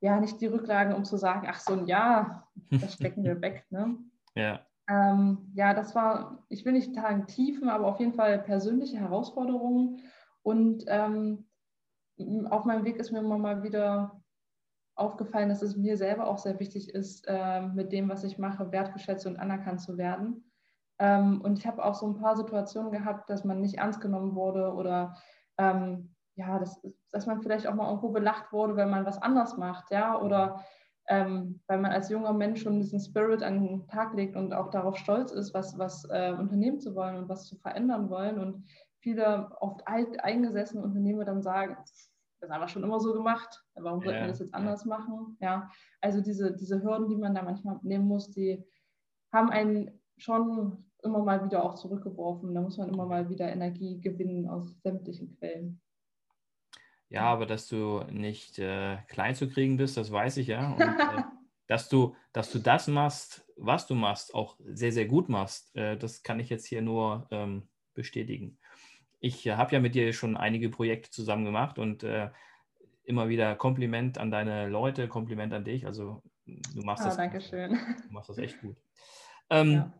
ja 0.00 0.20
nicht 0.20 0.40
die 0.40 0.46
Rücklagen, 0.46 0.94
um 0.94 1.04
zu 1.04 1.16
sagen, 1.16 1.46
ach 1.50 1.60
so 1.60 1.72
ein 1.72 1.86
Jahr, 1.86 2.48
das 2.70 2.94
stecken 2.94 3.24
wir 3.24 3.40
weg. 3.40 3.66
Ne? 3.70 3.96
Ja. 4.34 4.60
Ähm, 4.88 5.52
ja, 5.54 5.74
das 5.74 5.94
war, 5.94 6.44
ich 6.48 6.64
will 6.64 6.72
nicht 6.72 6.94
sagen 6.94 7.26
Tiefen, 7.26 7.68
aber 7.68 7.86
auf 7.86 8.00
jeden 8.00 8.14
Fall 8.14 8.38
persönliche 8.38 8.98
Herausforderungen. 8.98 10.00
Und 10.42 10.84
ähm, 10.86 11.46
auf 12.48 12.64
meinem 12.64 12.84
Weg 12.84 12.96
ist 12.96 13.12
mir 13.12 13.18
immer 13.18 13.38
mal 13.38 13.62
wieder 13.62 14.22
aufgefallen, 14.98 15.48
dass 15.48 15.62
es 15.62 15.76
mir 15.76 15.96
selber 15.96 16.26
auch 16.26 16.38
sehr 16.38 16.58
wichtig 16.58 16.94
ist, 16.94 17.26
äh, 17.28 17.62
mit 17.62 17.92
dem, 17.92 18.08
was 18.08 18.24
ich 18.24 18.38
mache, 18.38 18.72
wertgeschätzt 18.72 19.26
und 19.26 19.38
anerkannt 19.38 19.80
zu 19.80 19.96
werden. 19.96 20.50
Ähm, 20.98 21.40
und 21.42 21.58
ich 21.58 21.66
habe 21.66 21.84
auch 21.84 21.94
so 21.94 22.06
ein 22.06 22.16
paar 22.16 22.36
Situationen 22.36 22.90
gehabt, 22.90 23.30
dass 23.30 23.44
man 23.44 23.60
nicht 23.60 23.76
ernst 23.76 24.00
genommen 24.00 24.34
wurde 24.34 24.72
oder 24.72 25.16
ähm, 25.58 26.14
ja, 26.34 26.58
das, 26.58 26.80
dass 27.10 27.26
man 27.26 27.42
vielleicht 27.42 27.66
auch 27.66 27.74
mal 27.74 27.88
irgendwo 27.88 28.10
belacht 28.10 28.52
wurde, 28.52 28.76
wenn 28.76 28.90
man 28.90 29.06
was 29.06 29.20
anders 29.20 29.56
macht, 29.56 29.90
ja, 29.90 30.20
oder 30.20 30.64
ähm, 31.08 31.60
weil 31.66 31.78
man 31.78 31.92
als 31.92 32.10
junger 32.10 32.32
Mensch 32.32 32.62
schon 32.62 32.78
diesen 32.78 33.00
Spirit 33.00 33.42
an 33.42 33.62
den 33.62 33.88
Tag 33.88 34.14
legt 34.14 34.36
und 34.36 34.52
auch 34.52 34.70
darauf 34.70 34.96
stolz 34.96 35.32
ist, 35.32 35.54
was, 35.54 35.78
was 35.78 36.04
äh, 36.10 36.34
unternehmen 36.38 36.80
zu 36.80 36.94
wollen 36.94 37.16
und 37.16 37.28
was 37.28 37.46
zu 37.46 37.56
verändern 37.56 38.10
wollen. 38.10 38.38
Und 38.38 38.66
viele 39.00 39.50
oft 39.60 39.86
alt 39.88 40.22
eingesessene 40.22 40.82
Unternehmer 40.82 41.24
dann 41.24 41.42
sagen, 41.42 41.76
das 42.40 42.50
haben 42.50 42.60
wir 42.60 42.68
schon 42.68 42.84
immer 42.84 43.00
so 43.00 43.12
gemacht, 43.12 43.64
warum 43.74 44.00
sollten 44.00 44.18
ja, 44.18 44.24
wir 44.24 44.28
das 44.28 44.38
jetzt 44.38 44.54
anders 44.54 44.84
ja. 44.84 44.88
machen? 44.88 45.36
Ja, 45.40 45.70
also 46.00 46.20
diese, 46.20 46.54
diese 46.54 46.82
Hürden, 46.82 47.08
die 47.08 47.16
man 47.16 47.34
da 47.34 47.42
manchmal 47.42 47.78
nehmen 47.82 48.06
muss, 48.06 48.30
die 48.30 48.64
haben 49.32 49.50
einen 49.50 50.00
schon 50.16 50.84
immer 51.02 51.22
mal 51.22 51.44
wieder 51.44 51.64
auch 51.64 51.74
zurückgeworfen. 51.74 52.54
Da 52.54 52.60
muss 52.60 52.78
man 52.78 52.88
immer 52.88 53.06
mal 53.06 53.28
wieder 53.28 53.48
Energie 53.50 54.00
gewinnen 54.00 54.48
aus 54.48 54.80
sämtlichen 54.82 55.36
Quellen. 55.38 55.80
Ja, 57.08 57.22
aber 57.22 57.46
dass 57.46 57.68
du 57.68 58.04
nicht 58.10 58.58
äh, 58.58 58.98
klein 59.08 59.34
zu 59.34 59.48
kriegen 59.48 59.76
bist, 59.76 59.96
das 59.96 60.12
weiß 60.12 60.36
ich 60.38 60.48
ja. 60.48 60.72
Und, 60.72 60.80
äh, 60.80 61.22
dass, 61.66 61.88
du, 61.88 62.14
dass 62.32 62.52
du 62.52 62.58
das 62.58 62.86
machst, 62.86 63.46
was 63.56 63.86
du 63.86 63.94
machst, 63.94 64.34
auch 64.34 64.56
sehr, 64.58 64.92
sehr 64.92 65.06
gut 65.06 65.28
machst, 65.28 65.74
äh, 65.74 65.96
das 65.96 66.22
kann 66.22 66.38
ich 66.38 66.50
jetzt 66.50 66.66
hier 66.66 66.82
nur 66.82 67.26
ähm, 67.30 67.68
bestätigen. 67.94 68.58
Ich 69.20 69.46
äh, 69.46 69.54
habe 69.54 69.72
ja 69.72 69.80
mit 69.80 69.94
dir 69.94 70.12
schon 70.12 70.36
einige 70.36 70.68
Projekte 70.68 71.10
zusammen 71.10 71.44
gemacht 71.44 71.78
und 71.78 72.02
äh, 72.02 72.30
immer 73.04 73.28
wieder 73.28 73.54
Kompliment 73.56 74.18
an 74.18 74.30
deine 74.30 74.68
Leute, 74.68 75.08
Kompliment 75.08 75.52
an 75.52 75.64
dich. 75.64 75.86
Also 75.86 76.22
du 76.46 76.82
machst, 76.82 77.04
ah, 77.04 77.16
das, 77.16 77.50
du 77.50 78.10
machst 78.10 78.28
das 78.28 78.38
echt 78.38 78.60
gut. 78.60 78.76
Ähm, 79.50 79.72
ja 79.72 79.92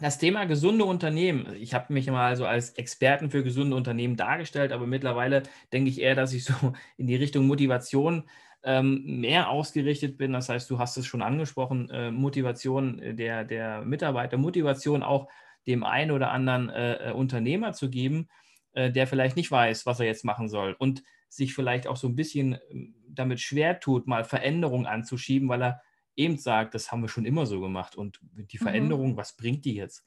das 0.00 0.18
Thema 0.18 0.44
gesunde 0.44 0.84
Unternehmen. 0.84 1.54
Ich 1.58 1.74
habe 1.74 1.92
mich 1.92 2.08
mal 2.08 2.36
so 2.36 2.46
als 2.46 2.70
Experten 2.70 3.30
für 3.30 3.42
gesunde 3.42 3.76
Unternehmen 3.76 4.16
dargestellt, 4.16 4.72
aber 4.72 4.86
mittlerweile 4.86 5.42
denke 5.72 5.90
ich 5.90 6.00
eher, 6.00 6.14
dass 6.14 6.32
ich 6.32 6.44
so 6.44 6.54
in 6.96 7.06
die 7.06 7.16
Richtung 7.16 7.46
Motivation 7.46 8.24
ähm, 8.62 9.20
mehr 9.20 9.50
ausgerichtet 9.50 10.16
bin. 10.16 10.32
Das 10.32 10.48
heißt, 10.48 10.70
du 10.70 10.78
hast 10.78 10.96
es 10.96 11.06
schon 11.06 11.22
angesprochen, 11.22 11.90
äh, 11.90 12.10
Motivation 12.10 13.16
der, 13.16 13.44
der 13.44 13.82
Mitarbeiter, 13.82 14.36
Motivation 14.36 15.02
auch 15.02 15.28
dem 15.66 15.84
einen 15.84 16.10
oder 16.10 16.30
anderen 16.30 16.70
äh, 16.70 17.10
äh 17.10 17.12
Unternehmer 17.12 17.72
zu 17.72 17.90
geben, 17.90 18.28
äh, 18.72 18.90
der 18.90 19.06
vielleicht 19.06 19.36
nicht 19.36 19.50
weiß, 19.50 19.86
was 19.86 20.00
er 20.00 20.06
jetzt 20.06 20.24
machen 20.24 20.48
soll 20.48 20.74
und 20.78 21.02
sich 21.28 21.54
vielleicht 21.54 21.86
auch 21.86 21.96
so 21.96 22.08
ein 22.08 22.16
bisschen 22.16 22.58
ähm, 22.70 22.94
damit 23.08 23.40
schwer 23.40 23.80
tut, 23.80 24.06
mal 24.06 24.24
Veränderungen 24.24 24.86
anzuschieben, 24.86 25.48
weil 25.48 25.62
er 25.62 25.82
eben 26.16 26.36
sagt, 26.36 26.74
das 26.74 26.90
haben 26.90 27.02
wir 27.02 27.08
schon 27.08 27.24
immer 27.24 27.46
so 27.46 27.60
gemacht 27.60 27.96
und 27.96 28.20
die 28.22 28.58
mhm. 28.58 28.62
Veränderung, 28.62 29.12
mhm. 29.12 29.16
was 29.16 29.36
bringt 29.36 29.64
die 29.64 29.74
jetzt? 29.74 30.04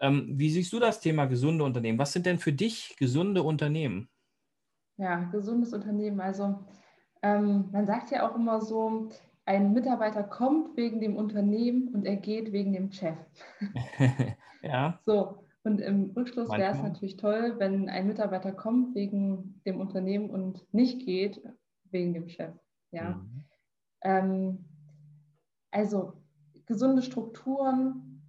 Ähm, 0.00 0.38
wie 0.38 0.50
siehst 0.50 0.72
du 0.72 0.78
das 0.78 1.00
Thema 1.00 1.26
gesunde 1.26 1.64
Unternehmen? 1.64 1.98
Was 1.98 2.12
sind 2.12 2.26
denn 2.26 2.38
für 2.38 2.52
dich 2.52 2.96
gesunde 2.98 3.42
Unternehmen? 3.42 4.08
Ja, 4.96 5.24
gesundes 5.24 5.72
Unternehmen. 5.72 6.20
Also 6.20 6.64
ähm, 7.22 7.68
man 7.72 7.86
sagt 7.86 8.10
ja 8.10 8.28
auch 8.28 8.34
immer 8.34 8.60
so, 8.60 9.10
ein 9.44 9.72
Mitarbeiter 9.72 10.22
kommt 10.22 10.76
wegen 10.76 11.00
dem 11.00 11.16
Unternehmen 11.16 11.88
und 11.94 12.06
er 12.06 12.16
geht 12.16 12.52
wegen 12.52 12.72
dem 12.72 12.92
Chef. 12.92 13.16
ja. 14.62 14.98
So, 15.02 15.44
und 15.62 15.80
im 15.80 16.10
Rückschluss 16.16 16.50
wäre 16.50 16.72
es 16.72 16.82
natürlich 16.82 17.16
toll, 17.16 17.54
wenn 17.58 17.88
ein 17.88 18.06
Mitarbeiter 18.06 18.52
kommt 18.52 18.94
wegen 18.94 19.60
dem 19.66 19.78
Unternehmen 19.78 20.30
und 20.30 20.66
nicht 20.72 21.04
geht 21.04 21.42
wegen 21.90 22.14
dem 22.14 22.28
Chef. 22.28 22.54
Ja. 22.92 23.10
Mhm. 23.10 23.44
Ähm, 24.02 24.64
also 25.70 26.14
gesunde 26.66 27.02
Strukturen 27.02 28.22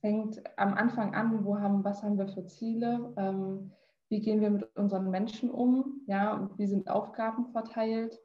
fängt 0.00 0.40
am 0.56 0.74
Anfang 0.74 1.14
an, 1.14 1.44
wo 1.44 1.58
haben, 1.58 1.84
was 1.84 2.02
haben 2.02 2.18
wir 2.18 2.28
für 2.28 2.46
Ziele, 2.46 3.12
ähm, 3.16 3.72
wie 4.08 4.20
gehen 4.20 4.40
wir 4.40 4.50
mit 4.50 4.64
unseren 4.76 5.10
Menschen 5.10 5.50
um, 5.50 6.02
ja, 6.06 6.48
wie 6.56 6.66
sind 6.66 6.88
Aufgaben 6.88 7.46
verteilt, 7.48 8.18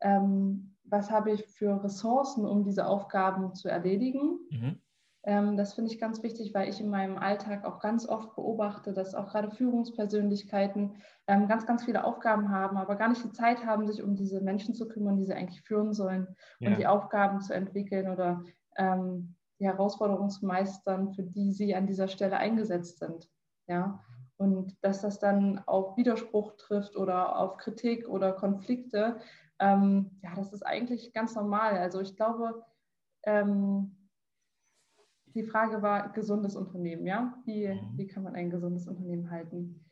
ähm, 0.00 0.76
was 0.84 1.10
habe 1.10 1.30
ich 1.30 1.46
für 1.46 1.84
Ressourcen, 1.84 2.44
um 2.44 2.64
diese 2.64 2.86
Aufgaben 2.86 3.54
zu 3.54 3.68
erledigen. 3.68 4.40
Mhm. 4.50 4.80
Ähm, 5.22 5.56
das 5.56 5.74
finde 5.74 5.92
ich 5.92 6.00
ganz 6.00 6.22
wichtig, 6.22 6.54
weil 6.54 6.68
ich 6.68 6.80
in 6.80 6.88
meinem 6.88 7.18
Alltag 7.18 7.64
auch 7.64 7.80
ganz 7.80 8.08
oft 8.08 8.34
beobachte, 8.34 8.94
dass 8.94 9.14
auch 9.14 9.28
gerade 9.28 9.50
Führungspersönlichkeiten 9.50 10.96
ähm, 11.26 11.46
ganz, 11.46 11.66
ganz 11.66 11.84
viele 11.84 12.04
Aufgaben 12.04 12.50
haben, 12.50 12.78
aber 12.78 12.96
gar 12.96 13.08
nicht 13.10 13.24
die 13.24 13.32
Zeit 13.32 13.66
haben, 13.66 13.86
sich 13.86 14.02
um 14.02 14.16
diese 14.16 14.40
Menschen 14.40 14.74
zu 14.74 14.88
kümmern, 14.88 15.18
die 15.18 15.24
sie 15.24 15.34
eigentlich 15.34 15.62
führen 15.62 15.92
sollen 15.92 16.28
ja. 16.58 16.70
und 16.70 16.78
die 16.78 16.86
Aufgaben 16.86 17.40
zu 17.40 17.52
entwickeln 17.52 18.08
oder 18.08 18.42
ähm, 18.76 19.36
die 19.58 19.66
Herausforderungen 19.66 20.30
zu 20.30 20.46
meistern, 20.46 21.12
für 21.12 21.22
die 21.22 21.52
sie 21.52 21.74
an 21.74 21.86
dieser 21.86 22.08
Stelle 22.08 22.38
eingesetzt 22.38 22.98
sind. 22.98 23.28
Ja? 23.66 24.00
Und 24.38 24.74
dass 24.80 25.02
das 25.02 25.18
dann 25.18 25.58
auf 25.66 25.98
Widerspruch 25.98 26.54
trifft 26.56 26.96
oder 26.96 27.38
auf 27.38 27.58
Kritik 27.58 28.08
oder 28.08 28.32
Konflikte, 28.32 29.18
ähm, 29.58 30.18
ja, 30.22 30.34
das 30.34 30.54
ist 30.54 30.62
eigentlich 30.62 31.12
ganz 31.12 31.34
normal. 31.34 31.76
Also 31.76 32.00
ich 32.00 32.16
glaube, 32.16 32.64
ähm, 33.24 33.99
die 35.34 35.44
Frage 35.44 35.82
war 35.82 36.10
gesundes 36.12 36.56
Unternehmen, 36.56 37.06
ja? 37.06 37.34
Wie, 37.44 37.68
mhm. 37.68 37.96
wie 37.96 38.06
kann 38.06 38.22
man 38.22 38.34
ein 38.34 38.50
gesundes 38.50 38.86
Unternehmen 38.86 39.30
halten? 39.30 39.84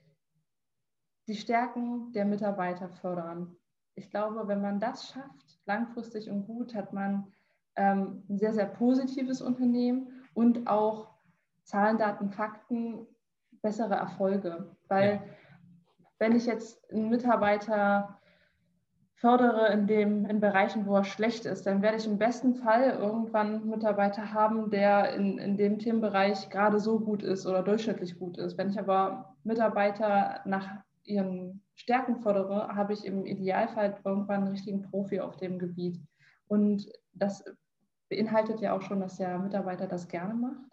Die 1.27 1.37
Stärken 1.37 2.13
der 2.13 2.25
Mitarbeiter 2.25 2.89
fördern. 2.89 3.57
Ich 3.95 4.11
glaube, 4.11 4.49
wenn 4.49 4.63
man 4.63 4.81
das 4.81 5.09
schafft, 5.09 5.61
langfristig 5.67 6.31
und 6.31 6.47
gut, 6.47 6.75
hat 6.75 6.93
man 6.93 7.33
ähm, 7.77 8.25
ein 8.29 8.39
sehr, 8.39 8.55
sehr 8.55 8.67
positives 8.67 9.43
Unternehmen 9.43 10.25
und 10.35 10.67
auch 10.67 11.15
Zahlen, 11.65 11.99
Daten, 11.99 12.31
Fakten, 12.31 13.07
bessere 13.63 13.95
Erfolge. 13.95 14.77
Weil 14.89 15.15
ja. 15.15 15.23
wenn 16.19 16.35
ich 16.35 16.47
jetzt 16.47 16.91
einen 16.91 17.11
Mitarbeiter 17.11 18.18
fördere 19.21 19.73
in, 19.73 19.87
dem, 19.89 20.27
in 20.27 20.41
Bereichen, 20.41 20.87
wo 20.87 20.95
er 20.95 21.05
schlecht 21.05 21.45
ist, 21.45 21.67
dann 21.67 21.83
werde 21.83 21.97
ich 21.97 22.07
im 22.07 22.19
besten 22.19 22.55
Fall 22.55 22.91
irgendwann 22.91 23.57
einen 23.57 23.69
Mitarbeiter 23.69 24.33
haben, 24.33 24.71
der 24.71 25.13
in, 25.15 25.39
in 25.39 25.57
dem 25.57 25.81
Themenbereich 25.81 26.51
gerade 26.51 26.79
so 26.79 27.01
gut 27.01 27.25
ist 27.25 27.45
oder 27.45 27.65
durchschnittlich 27.65 28.19
gut 28.19 28.39
ist. 28.39 28.57
Wenn 28.57 28.71
ich 28.71 28.79
aber 28.79 29.37
Mitarbeiter 29.43 30.41
nach 30.45 30.69
ihren 31.03 31.65
Stärken 31.75 32.21
fördere, 32.23 32.69
habe 32.77 32.93
ich 32.93 33.05
im 33.05 33.27
Idealfall 33.27 33.99
irgendwann 34.05 34.43
einen 34.43 34.53
richtigen 34.53 34.83
Profi 34.83 35.19
auf 35.19 35.37
dem 35.37 35.59
Gebiet. 35.59 36.01
Und 36.47 36.89
das 37.13 37.45
beinhaltet 38.09 38.61
ja 38.61 38.73
auch 38.77 38.83
schon, 38.83 39.01
dass 39.01 39.17
der 39.17 39.39
Mitarbeiter 39.41 39.89
das 39.89 40.07
gerne 40.07 40.35
macht. 40.35 40.71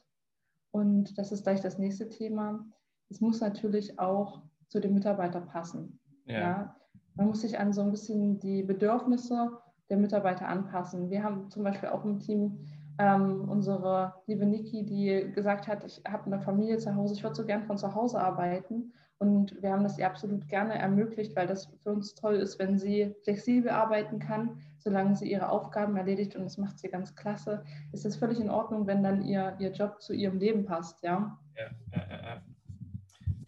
Und 0.69 1.17
das 1.17 1.31
ist 1.31 1.43
gleich 1.43 1.61
das 1.61 1.79
nächste 1.79 2.09
Thema. 2.09 2.63
Es 3.09 3.21
muss 3.21 3.41
natürlich 3.41 3.97
auch 3.97 4.43
zu 4.67 4.79
dem 4.79 4.93
Mitarbeiter 4.93 5.41
passen. 5.41 5.99
Ja. 6.25 6.39
ja 6.39 6.75
man 7.15 7.27
muss 7.27 7.41
sich 7.41 7.59
an 7.59 7.73
so 7.73 7.81
ein 7.81 7.91
bisschen 7.91 8.39
die 8.39 8.63
Bedürfnisse 8.63 9.51
der 9.89 9.97
Mitarbeiter 9.97 10.47
anpassen. 10.47 11.09
Wir 11.09 11.23
haben 11.23 11.49
zum 11.49 11.63
Beispiel 11.63 11.89
auch 11.89 12.03
im 12.03 12.19
Team 12.19 12.59
ähm, 12.97 13.49
unsere 13.49 14.13
liebe 14.27 14.45
Niki, 14.45 14.85
die 14.85 15.31
gesagt 15.33 15.67
hat, 15.67 15.83
ich 15.85 16.01
habe 16.07 16.25
eine 16.25 16.39
Familie 16.39 16.77
zu 16.77 16.95
Hause, 16.95 17.13
ich 17.13 17.23
würde 17.23 17.35
so 17.35 17.45
gern 17.45 17.63
von 17.63 17.77
zu 17.77 17.93
Hause 17.93 18.19
arbeiten. 18.19 18.93
Und 19.17 19.61
wir 19.61 19.71
haben 19.71 19.83
das 19.83 19.97
ihr 19.97 20.07
absolut 20.07 20.47
gerne 20.49 20.77
ermöglicht, 20.77 21.35
weil 21.35 21.47
das 21.47 21.67
für 21.81 21.91
uns 21.91 22.15
toll 22.15 22.35
ist, 22.35 22.59
wenn 22.59 22.77
sie 22.77 23.15
flexibel 23.23 23.71
arbeiten 23.71 24.19
kann, 24.19 24.61
solange 24.77 25.15
sie 25.15 25.31
ihre 25.31 25.49
Aufgaben 25.49 25.95
erledigt 25.95 26.35
und 26.35 26.43
das 26.43 26.57
macht 26.57 26.79
sie 26.79 26.89
ganz 26.89 27.15
klasse. 27.15 27.63
Ist 27.93 28.03
das 28.03 28.17
völlig 28.17 28.41
in 28.41 28.49
Ordnung, 28.49 28.87
wenn 28.87 29.03
dann 29.03 29.23
ihr, 29.23 29.55
ihr 29.59 29.71
Job 29.71 30.01
zu 30.01 30.13
ihrem 30.13 30.37
Leben 30.37 30.65
passt, 30.65 31.01
ja? 31.01 31.39
Ja, 31.55 31.97
ja, 31.97 32.07
ja, 32.11 32.41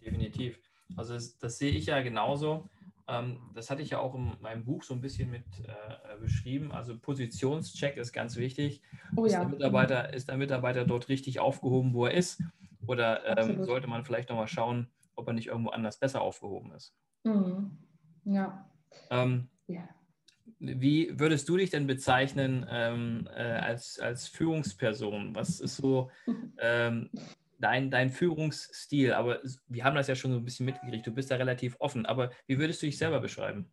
definitiv. 0.02 0.58
Also 0.96 1.14
das, 1.14 1.38
das 1.38 1.58
sehe 1.58 1.72
ich 1.72 1.86
ja 1.86 2.00
genauso. 2.00 2.64
Ähm, 3.08 3.40
das 3.54 3.70
hatte 3.70 3.82
ich 3.82 3.90
ja 3.90 3.98
auch 3.98 4.14
in 4.14 4.36
meinem 4.40 4.64
Buch 4.64 4.82
so 4.82 4.94
ein 4.94 5.00
bisschen 5.00 5.30
mit 5.30 5.44
äh, 5.64 6.20
beschrieben. 6.20 6.72
Also 6.72 6.98
Positionscheck 6.98 7.96
ist 7.96 8.12
ganz 8.12 8.36
wichtig. 8.36 8.82
Oh, 9.16 9.24
ist, 9.24 9.32
ja. 9.32 9.40
der 9.40 9.48
Mitarbeiter, 9.48 10.12
ist 10.12 10.28
der 10.28 10.36
Mitarbeiter 10.36 10.84
dort 10.84 11.08
richtig 11.08 11.40
aufgehoben, 11.40 11.94
wo 11.94 12.06
er 12.06 12.12
ist? 12.12 12.42
Oder 12.86 13.38
ähm, 13.38 13.64
sollte 13.64 13.86
man 13.86 14.04
vielleicht 14.04 14.28
nochmal 14.28 14.48
schauen, 14.48 14.88
ob 15.14 15.26
er 15.26 15.32
nicht 15.32 15.48
irgendwo 15.48 15.70
anders 15.70 15.98
besser 15.98 16.20
aufgehoben 16.20 16.72
ist? 16.72 16.94
Mhm. 17.24 17.78
Ja. 18.24 18.70
Ähm, 19.10 19.48
ja. 19.66 19.88
Wie 20.58 21.18
würdest 21.18 21.48
du 21.48 21.56
dich 21.56 21.70
denn 21.70 21.86
bezeichnen 21.86 22.66
ähm, 22.70 23.28
äh, 23.34 23.42
als, 23.42 23.98
als 24.00 24.26
Führungsperson? 24.26 25.34
Was 25.34 25.60
ist 25.60 25.76
so 25.76 26.10
ähm, 26.58 27.10
dein, 27.58 27.90
dein 27.90 28.10
Führungsstil, 28.10 29.12
aber 29.12 29.40
wir 29.66 29.84
haben 29.84 29.96
das 29.96 30.08
ja 30.08 30.14
schon 30.14 30.32
so 30.32 30.38
ein 30.38 30.44
bisschen 30.44 30.66
mitgekriegt, 30.66 31.06
du 31.06 31.12
bist 31.12 31.30
da 31.30 31.36
relativ 31.36 31.76
offen, 31.78 32.06
aber 32.06 32.30
wie 32.46 32.58
würdest 32.58 32.82
du 32.82 32.86
dich 32.86 32.98
selber 32.98 33.20
beschreiben? 33.20 33.70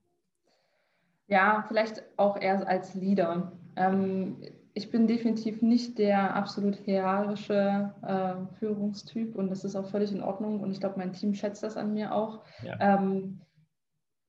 Ja, 1.27 1.65
vielleicht 1.67 2.03
auch 2.17 2.39
eher 2.39 2.67
als 2.67 2.93
Leader. 2.93 3.51
Ähm, 3.75 4.37
ich 4.73 4.91
bin 4.91 5.07
definitiv 5.07 5.61
nicht 5.61 5.97
der 5.97 6.35
absolut 6.35 6.75
hierarchische 6.75 7.93
äh, 8.01 8.55
Führungstyp 8.59 9.35
und 9.35 9.49
das 9.49 9.63
ist 9.63 9.75
auch 9.75 9.89
völlig 9.89 10.11
in 10.11 10.21
Ordnung 10.21 10.59
und 10.59 10.71
ich 10.71 10.79
glaube, 10.79 10.97
mein 10.97 11.13
Team 11.13 11.33
schätzt 11.33 11.63
das 11.63 11.77
an 11.77 11.93
mir 11.93 12.13
auch. 12.13 12.43
Ja. 12.61 12.77
Ähm, 12.79 13.41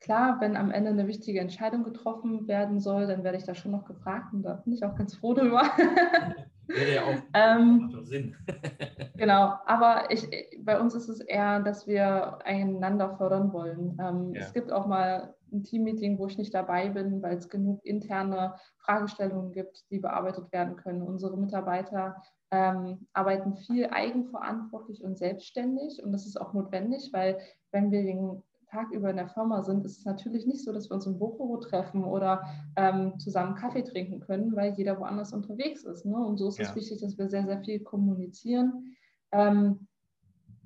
klar, 0.00 0.40
wenn 0.40 0.56
am 0.56 0.70
Ende 0.70 0.90
eine 0.90 1.08
wichtige 1.08 1.40
Entscheidung 1.40 1.82
getroffen 1.82 2.46
werden 2.46 2.78
soll, 2.78 3.06
dann 3.08 3.24
werde 3.24 3.38
ich 3.38 3.44
da 3.44 3.54
schon 3.54 3.72
noch 3.72 3.84
gefragt 3.84 4.32
und 4.32 4.42
da 4.42 4.54
bin 4.54 4.72
ich 4.72 4.84
auch 4.84 4.94
ganz 4.94 5.16
froh 5.16 5.34
drüber. 5.34 5.68
Wäre 6.66 6.94
ja 6.94 7.04
auch 7.04 7.22
ähm, 7.34 7.90
Sinn. 8.02 8.36
genau, 9.16 9.54
aber 9.66 10.10
ich, 10.10 10.28
bei 10.60 10.80
uns 10.80 10.94
ist 10.94 11.08
es 11.08 11.20
eher, 11.20 11.60
dass 11.60 11.86
wir 11.86 12.38
einander 12.44 13.16
fördern 13.16 13.52
wollen. 13.52 13.96
Ähm, 14.00 14.34
ja. 14.34 14.42
Es 14.42 14.52
gibt 14.52 14.72
auch 14.72 14.86
mal 14.86 15.34
ein 15.52 15.62
Teammeeting, 15.62 16.18
wo 16.18 16.26
ich 16.26 16.38
nicht 16.38 16.54
dabei 16.54 16.88
bin, 16.88 17.22
weil 17.22 17.36
es 17.36 17.48
genug 17.48 17.84
interne 17.84 18.54
Fragestellungen 18.78 19.52
gibt, 19.52 19.90
die 19.90 19.98
bearbeitet 19.98 20.52
werden 20.52 20.76
können. 20.76 21.02
Unsere 21.02 21.36
Mitarbeiter 21.36 22.16
ähm, 22.50 23.06
arbeiten 23.12 23.56
viel 23.56 23.86
eigenverantwortlich 23.86 25.02
und 25.02 25.18
selbstständig 25.18 26.02
und 26.02 26.12
das 26.12 26.26
ist 26.26 26.40
auch 26.40 26.52
notwendig, 26.52 27.10
weil 27.12 27.38
wenn 27.72 27.90
wir 27.90 28.02
den 28.02 28.42
Tag 28.76 28.92
über 28.92 29.08
in 29.08 29.16
der 29.16 29.28
Firma 29.28 29.62
sind, 29.62 29.84
ist 29.86 29.98
es 29.98 30.04
natürlich 30.04 30.46
nicht 30.46 30.62
so, 30.62 30.72
dass 30.72 30.90
wir 30.90 30.94
uns 30.96 31.06
im 31.06 31.18
Büro 31.18 31.56
treffen 31.56 32.04
oder 32.04 32.42
ähm, 32.76 33.18
zusammen 33.18 33.54
Kaffee 33.54 33.82
trinken 33.82 34.20
können, 34.20 34.54
weil 34.54 34.74
jeder 34.74 35.00
woanders 35.00 35.32
unterwegs 35.32 35.84
ist. 35.84 36.04
Ne? 36.04 36.16
Und 36.16 36.36
so 36.36 36.48
ist 36.48 36.58
ja. 36.58 36.64
es 36.64 36.76
wichtig, 36.76 37.00
dass 37.00 37.16
wir 37.16 37.28
sehr, 37.28 37.46
sehr 37.46 37.60
viel 37.60 37.80
kommunizieren. 37.80 38.94
Ähm, 39.32 39.86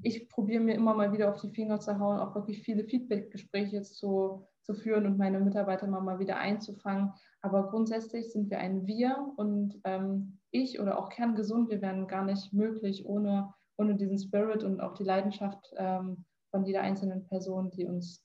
ich 0.02 0.28
probiere 0.28 0.62
mir 0.62 0.74
immer 0.74 0.94
mal 0.94 1.12
wieder 1.12 1.30
auf 1.30 1.40
die 1.40 1.50
Finger 1.50 1.78
zu 1.78 1.98
hauen, 2.00 2.18
auch 2.18 2.34
wirklich 2.34 2.62
viele 2.62 2.84
Feedback-Gespräche 2.84 3.82
zu, 3.82 4.46
zu 4.62 4.74
führen 4.74 5.06
und 5.06 5.18
meine 5.18 5.38
Mitarbeiter 5.38 5.86
mal, 5.86 6.00
mal 6.00 6.18
wieder 6.18 6.38
einzufangen. 6.38 7.12
Aber 7.42 7.68
grundsätzlich 7.68 8.32
sind 8.32 8.50
wir 8.50 8.58
ein 8.58 8.86
Wir 8.86 9.32
und 9.36 9.80
ähm, 9.84 10.38
ich 10.50 10.80
oder 10.80 10.98
auch 10.98 11.10
kerngesund, 11.10 11.70
wir 11.70 11.80
wären 11.80 12.08
gar 12.08 12.24
nicht 12.24 12.52
möglich 12.52 13.06
ohne, 13.06 13.54
ohne 13.76 13.94
diesen 13.94 14.18
Spirit 14.18 14.64
und 14.64 14.80
auch 14.80 14.94
die 14.94 15.04
Leidenschaft 15.04 15.72
ähm, 15.76 16.24
von 16.50 16.64
jeder 16.64 16.82
einzelnen 16.82 17.26
Person, 17.26 17.70
die 17.70 17.86
uns 17.86 18.24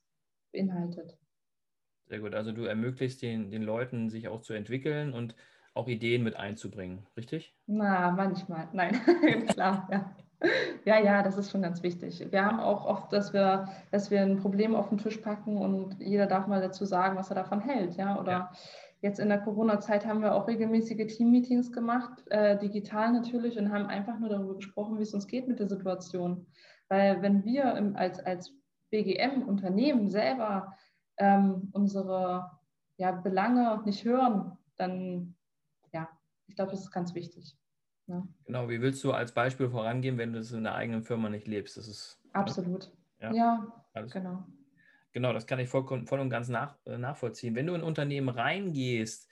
beinhaltet. 0.51 1.17
Sehr 2.07 2.19
gut. 2.19 2.35
Also 2.35 2.51
du 2.51 2.65
ermöglichst 2.65 3.21
den, 3.21 3.49
den 3.49 3.63
Leuten, 3.63 4.09
sich 4.09 4.27
auch 4.27 4.41
zu 4.41 4.53
entwickeln 4.53 5.13
und 5.13 5.35
auch 5.73 5.87
Ideen 5.87 6.23
mit 6.23 6.35
einzubringen, 6.35 7.05
richtig? 7.17 7.55
Na, 7.67 8.11
manchmal. 8.11 8.69
Nein, 8.71 8.95
klar, 9.47 9.87
ja. 9.91 10.15
Ja, 10.83 10.99
ja, 10.99 11.23
das 11.23 11.37
ist 11.37 11.51
schon 11.51 11.61
ganz 11.61 11.81
wichtig. 11.81 12.25
Wir 12.29 12.45
haben 12.45 12.59
auch 12.59 12.85
oft, 12.85 13.11
dass 13.11 13.33
wir, 13.33 13.67
dass 13.91 14.11
wir 14.11 14.21
ein 14.21 14.37
Problem 14.37 14.75
auf 14.75 14.89
den 14.89 14.97
Tisch 14.97 15.17
packen 15.17 15.57
und 15.57 15.99
jeder 15.99 16.27
darf 16.27 16.47
mal 16.47 16.61
dazu 16.61 16.85
sagen, 16.85 17.17
was 17.17 17.29
er 17.29 17.35
davon 17.35 17.61
hält. 17.61 17.95
Ja? 17.95 18.19
Oder 18.19 18.31
ja. 18.31 18.51
jetzt 19.01 19.19
in 19.19 19.29
der 19.29 19.39
Corona-Zeit 19.39 20.05
haben 20.05 20.21
wir 20.21 20.35
auch 20.35 20.47
regelmäßige 20.47 21.15
Team-Meetings 21.15 21.71
gemacht, 21.71 22.23
äh, 22.29 22.57
digital 22.57 23.13
natürlich, 23.13 23.57
und 23.57 23.71
haben 23.71 23.87
einfach 23.87 24.19
nur 24.19 24.29
darüber 24.29 24.55
gesprochen, 24.55 24.99
wie 24.99 25.03
es 25.03 25.13
uns 25.13 25.27
geht 25.27 25.47
mit 25.47 25.59
der 25.59 25.69
Situation. 25.69 26.45
Weil 26.89 27.21
wenn 27.21 27.43
wir 27.45 27.75
im, 27.75 27.95
als, 27.95 28.19
als 28.19 28.53
BGM-Unternehmen 28.91 30.09
selber 30.09 30.75
ähm, 31.17 31.69
unsere 31.73 32.51
ja, 32.97 33.11
Belange 33.11 33.81
nicht 33.85 34.05
hören, 34.05 34.57
dann 34.77 35.35
ja, 35.93 36.09
ich 36.47 36.55
glaube, 36.55 36.71
das 36.71 36.81
ist 36.81 36.91
ganz 36.91 37.15
wichtig. 37.15 37.57
Ne? 38.07 38.27
Genau, 38.45 38.69
wie 38.69 38.81
willst 38.81 39.03
du 39.03 39.11
als 39.11 39.33
Beispiel 39.33 39.69
vorangehen, 39.69 40.17
wenn 40.17 40.33
du 40.33 40.39
es 40.39 40.51
in 40.51 40.63
der 40.63 40.75
eigenen 40.75 41.03
Firma 41.03 41.29
nicht 41.29 41.47
lebst? 41.47 41.77
Das 41.77 41.87
ist 41.87 42.19
ne? 42.25 42.35
absolut. 42.35 42.91
Ja, 43.19 43.33
ja 43.33 43.67
genau. 44.11 44.45
Genau, 45.11 45.31
das 45.31 45.47
kann 45.47 45.59
ich 45.59 45.69
voll, 45.69 46.05
voll 46.05 46.19
und 46.19 46.29
ganz 46.29 46.49
nach, 46.49 46.77
äh, 46.85 46.97
nachvollziehen. 46.97 47.55
Wenn 47.55 47.67
du 47.67 47.73
in 47.73 47.81
ein 47.81 47.87
Unternehmen 47.87 48.29
reingehst, 48.29 49.29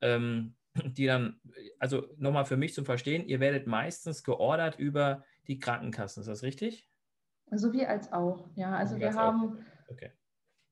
ähm, 0.00 0.54
die 0.74 1.06
dann, 1.06 1.40
also 1.78 2.06
nochmal 2.16 2.44
für 2.44 2.56
mich 2.56 2.74
zum 2.74 2.84
Verstehen, 2.84 3.26
ihr 3.26 3.40
werdet 3.40 3.66
meistens 3.66 4.24
geordert 4.24 4.78
über 4.78 5.24
die 5.46 5.58
Krankenkassen, 5.58 6.20
ist 6.20 6.28
das 6.28 6.42
richtig? 6.42 6.88
So 7.50 7.72
wie 7.72 7.86
als 7.86 8.12
auch, 8.12 8.48
ja. 8.54 8.72
Also 8.72 8.98
wir 8.98 9.14
haben 9.14 9.64
okay. 9.88 10.12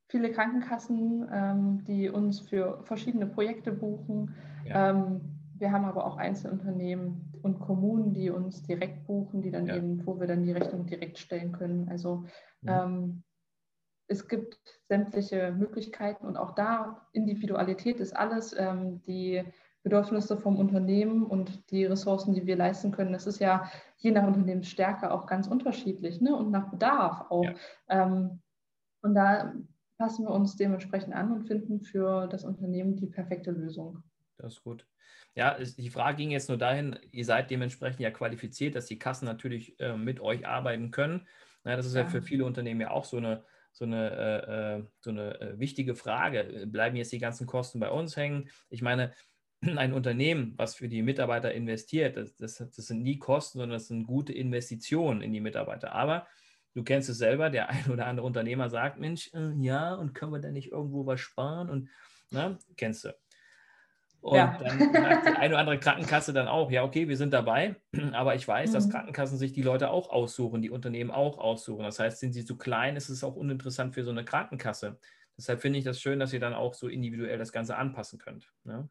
viele 0.08 0.30
Krankenkassen, 0.30 1.28
ähm, 1.32 1.84
die 1.84 2.10
uns 2.10 2.40
für 2.40 2.82
verschiedene 2.84 3.26
Projekte 3.26 3.72
buchen. 3.72 4.34
Ja. 4.64 4.90
Ähm, 4.90 5.20
wir 5.58 5.72
haben 5.72 5.86
aber 5.86 6.04
auch 6.06 6.18
Einzelunternehmen 6.18 7.32
und 7.42 7.60
Kommunen, 7.60 8.12
die 8.12 8.28
uns 8.30 8.62
direkt 8.62 9.06
buchen, 9.06 9.40
die 9.40 9.50
dann 9.50 9.66
ja. 9.66 9.76
eben, 9.76 10.04
wo 10.06 10.20
wir 10.20 10.26
dann 10.26 10.42
die 10.42 10.52
Rechnung 10.52 10.86
direkt 10.86 11.18
stellen 11.18 11.52
können. 11.52 11.88
Also 11.88 12.26
mhm. 12.60 12.68
ähm, 12.68 13.22
es 14.08 14.28
gibt 14.28 14.58
sämtliche 14.88 15.52
Möglichkeiten 15.52 16.26
und 16.26 16.36
auch 16.36 16.54
da 16.54 17.08
Individualität 17.12 18.00
ist 18.00 18.14
alles. 18.14 18.54
Ähm, 18.56 19.00
die 19.02 19.42
Bedürfnisse 19.86 20.36
vom 20.36 20.58
Unternehmen 20.58 21.24
und 21.24 21.70
die 21.70 21.84
Ressourcen, 21.84 22.34
die 22.34 22.44
wir 22.44 22.56
leisten 22.56 22.90
können, 22.90 23.12
das 23.12 23.28
ist 23.28 23.38
ja 23.38 23.70
je 23.98 24.10
nach 24.10 24.26
Unternehmensstärke 24.26 25.12
auch 25.12 25.26
ganz 25.26 25.46
unterschiedlich 25.46 26.20
ne? 26.20 26.34
und 26.34 26.50
nach 26.50 26.72
Bedarf 26.72 27.30
auch. 27.30 27.44
Ja. 27.44 27.54
Ähm, 27.88 28.40
und 29.02 29.14
da 29.14 29.54
passen 29.96 30.24
wir 30.24 30.32
uns 30.32 30.56
dementsprechend 30.56 31.14
an 31.14 31.30
und 31.30 31.44
finden 31.44 31.82
für 31.82 32.26
das 32.26 32.42
Unternehmen 32.42 32.96
die 32.96 33.06
perfekte 33.06 33.52
Lösung. 33.52 34.02
Das 34.38 34.54
ist 34.54 34.64
gut. 34.64 34.84
Ja, 35.36 35.56
die 35.56 35.90
Frage 35.90 36.16
ging 36.16 36.32
jetzt 36.32 36.48
nur 36.48 36.58
dahin, 36.58 36.98
ihr 37.12 37.24
seid 37.24 37.52
dementsprechend 37.52 38.00
ja 38.00 38.10
qualifiziert, 38.10 38.74
dass 38.74 38.86
die 38.86 38.98
Kassen 38.98 39.26
natürlich 39.26 39.78
äh, 39.78 39.96
mit 39.96 40.18
euch 40.18 40.48
arbeiten 40.48 40.90
können. 40.90 41.28
Ja, 41.64 41.76
das 41.76 41.86
ist 41.86 41.94
ja. 41.94 42.00
ja. 42.00 42.08
für 42.08 42.22
viele 42.22 42.44
Unternehmen 42.44 42.80
ja 42.80 42.90
auch 42.90 43.04
so 43.04 43.18
eine, 43.18 43.44
so 43.70 43.84
eine, 43.84 44.10
äh, 44.10 44.78
äh 44.78 44.84
so 44.98 45.10
eine 45.10 45.40
äh, 45.40 45.58
wichtige 45.60 45.94
Frage. 45.94 46.66
Bleiben 46.66 46.96
jetzt 46.96 47.12
die 47.12 47.20
ganzen 47.20 47.46
Kosten 47.46 47.78
bei 47.78 47.90
uns 47.90 48.16
hängen? 48.16 48.48
Ich 48.68 48.82
meine, 48.82 49.12
ein 49.76 49.92
Unternehmen, 49.92 50.54
was 50.56 50.74
für 50.74 50.88
die 50.88 51.02
Mitarbeiter 51.02 51.52
investiert, 51.52 52.16
das, 52.16 52.36
das, 52.36 52.56
das 52.56 52.74
sind 52.74 53.02
nie 53.02 53.18
Kosten, 53.18 53.58
sondern 53.58 53.76
das 53.76 53.88
sind 53.88 54.06
gute 54.06 54.32
Investitionen 54.32 55.22
in 55.22 55.32
die 55.32 55.40
Mitarbeiter. 55.40 55.92
Aber 55.92 56.26
du 56.74 56.82
kennst 56.82 57.08
es 57.08 57.18
selber, 57.18 57.50
der 57.50 57.68
ein 57.70 57.90
oder 57.90 58.06
andere 58.06 58.26
Unternehmer 58.26 58.68
sagt, 58.70 58.98
Mensch, 58.98 59.30
äh, 59.34 59.52
ja, 59.58 59.94
und 59.94 60.14
können 60.14 60.32
wir 60.32 60.40
da 60.40 60.50
nicht 60.50 60.72
irgendwo 60.72 61.06
was 61.06 61.20
sparen? 61.20 61.70
Und 61.70 61.88
na, 62.30 62.50
ne, 62.50 62.58
kennst 62.76 63.04
du. 63.04 63.14
Und 64.20 64.38
ja. 64.38 64.58
dann 64.60 64.92
sagt 64.92 65.26
die 65.28 65.36
eine 65.36 65.54
oder 65.54 65.58
andere 65.58 65.78
Krankenkasse 65.78 66.32
dann 66.32 66.48
auch, 66.48 66.72
ja, 66.72 66.82
okay, 66.82 67.06
wir 67.06 67.16
sind 67.16 67.32
dabei, 67.32 67.76
aber 68.12 68.34
ich 68.34 68.46
weiß, 68.46 68.70
mhm. 68.70 68.74
dass 68.74 68.90
Krankenkassen 68.90 69.38
sich 69.38 69.52
die 69.52 69.62
Leute 69.62 69.90
auch 69.90 70.10
aussuchen, 70.10 70.62
die 70.62 70.70
Unternehmen 70.70 71.12
auch 71.12 71.38
aussuchen. 71.38 71.84
Das 71.84 72.00
heißt, 72.00 72.18
sind 72.18 72.32
sie 72.32 72.44
zu 72.44 72.56
klein, 72.56 72.96
ist 72.96 73.08
es 73.08 73.22
auch 73.22 73.36
uninteressant 73.36 73.94
für 73.94 74.02
so 74.02 74.10
eine 74.10 74.24
Krankenkasse. 74.24 74.98
Deshalb 75.36 75.60
finde 75.60 75.78
ich 75.78 75.84
das 75.84 76.00
schön, 76.00 76.18
dass 76.18 76.32
ihr 76.32 76.40
dann 76.40 76.54
auch 76.54 76.74
so 76.74 76.88
individuell 76.88 77.38
das 77.38 77.52
Ganze 77.52 77.76
anpassen 77.76 78.18
könnt. 78.18 78.50
Ne? 78.64 78.88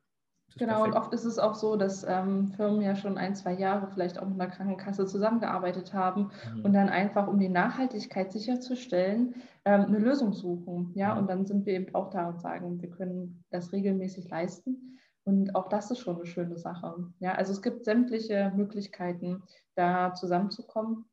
Genau, 0.57 0.75
perfekt. 0.75 0.95
und 0.95 1.01
oft 1.01 1.13
ist 1.13 1.25
es 1.25 1.37
auch 1.37 1.53
so, 1.55 1.75
dass 1.75 2.05
ähm, 2.07 2.47
Firmen 2.55 2.81
ja 2.81 2.95
schon 2.95 3.17
ein, 3.17 3.35
zwei 3.35 3.53
Jahre 3.53 3.87
vielleicht 3.87 4.19
auch 4.19 4.25
mit 4.25 4.39
einer 4.39 4.49
Krankenkasse 4.49 5.05
zusammengearbeitet 5.05 5.93
haben 5.93 6.31
mhm. 6.55 6.63
und 6.63 6.73
dann 6.73 6.87
einfach, 6.87 7.27
um 7.27 7.39
die 7.39 7.49
Nachhaltigkeit 7.49 8.31
sicherzustellen, 8.31 9.35
ähm, 9.65 9.85
eine 9.85 9.99
Lösung 9.99 10.31
suchen. 10.31 10.91
Ja, 10.95 11.13
mhm. 11.13 11.21
und 11.21 11.29
dann 11.29 11.45
sind 11.45 11.65
wir 11.65 11.73
eben 11.73 11.93
auch 11.93 12.09
da 12.09 12.29
und 12.29 12.39
sagen, 12.39 12.81
wir 12.81 12.89
können 12.89 13.43
das 13.49 13.73
regelmäßig 13.73 14.29
leisten. 14.29 14.99
Und 15.25 15.55
auch 15.55 15.67
das 15.67 15.91
ist 15.91 15.99
schon 15.99 16.17
eine 16.17 16.25
schöne 16.25 16.57
Sache. 16.57 17.11
Ja, 17.19 17.33
also 17.33 17.51
es 17.51 17.61
gibt 17.61 17.83
sämtliche 17.83 18.53
Möglichkeiten, 18.55 19.43
da 19.75 20.13
zusammenzukommen. 20.13 21.05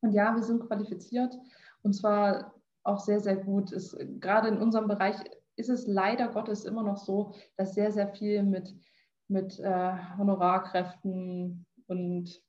Und 0.00 0.12
ja, 0.12 0.34
wir 0.34 0.42
sind 0.42 0.66
qualifiziert 0.66 1.38
und 1.82 1.92
zwar 1.92 2.54
auch 2.82 3.00
sehr, 3.00 3.20
sehr 3.20 3.36
gut. 3.36 3.72
Es, 3.72 3.96
gerade 4.18 4.48
in 4.48 4.58
unserem 4.58 4.88
Bereich 4.88 5.16
ist 5.60 5.68
es 5.68 5.86
leider 5.86 6.28
Gottes 6.28 6.64
immer 6.64 6.82
noch 6.82 6.96
so, 6.96 7.34
dass 7.56 7.74
sehr, 7.74 7.92
sehr 7.92 8.08
viel 8.08 8.42
mit, 8.42 8.74
mit 9.28 9.60
äh, 9.60 9.92
Honorarkräften 10.18 11.66
und 11.86 12.42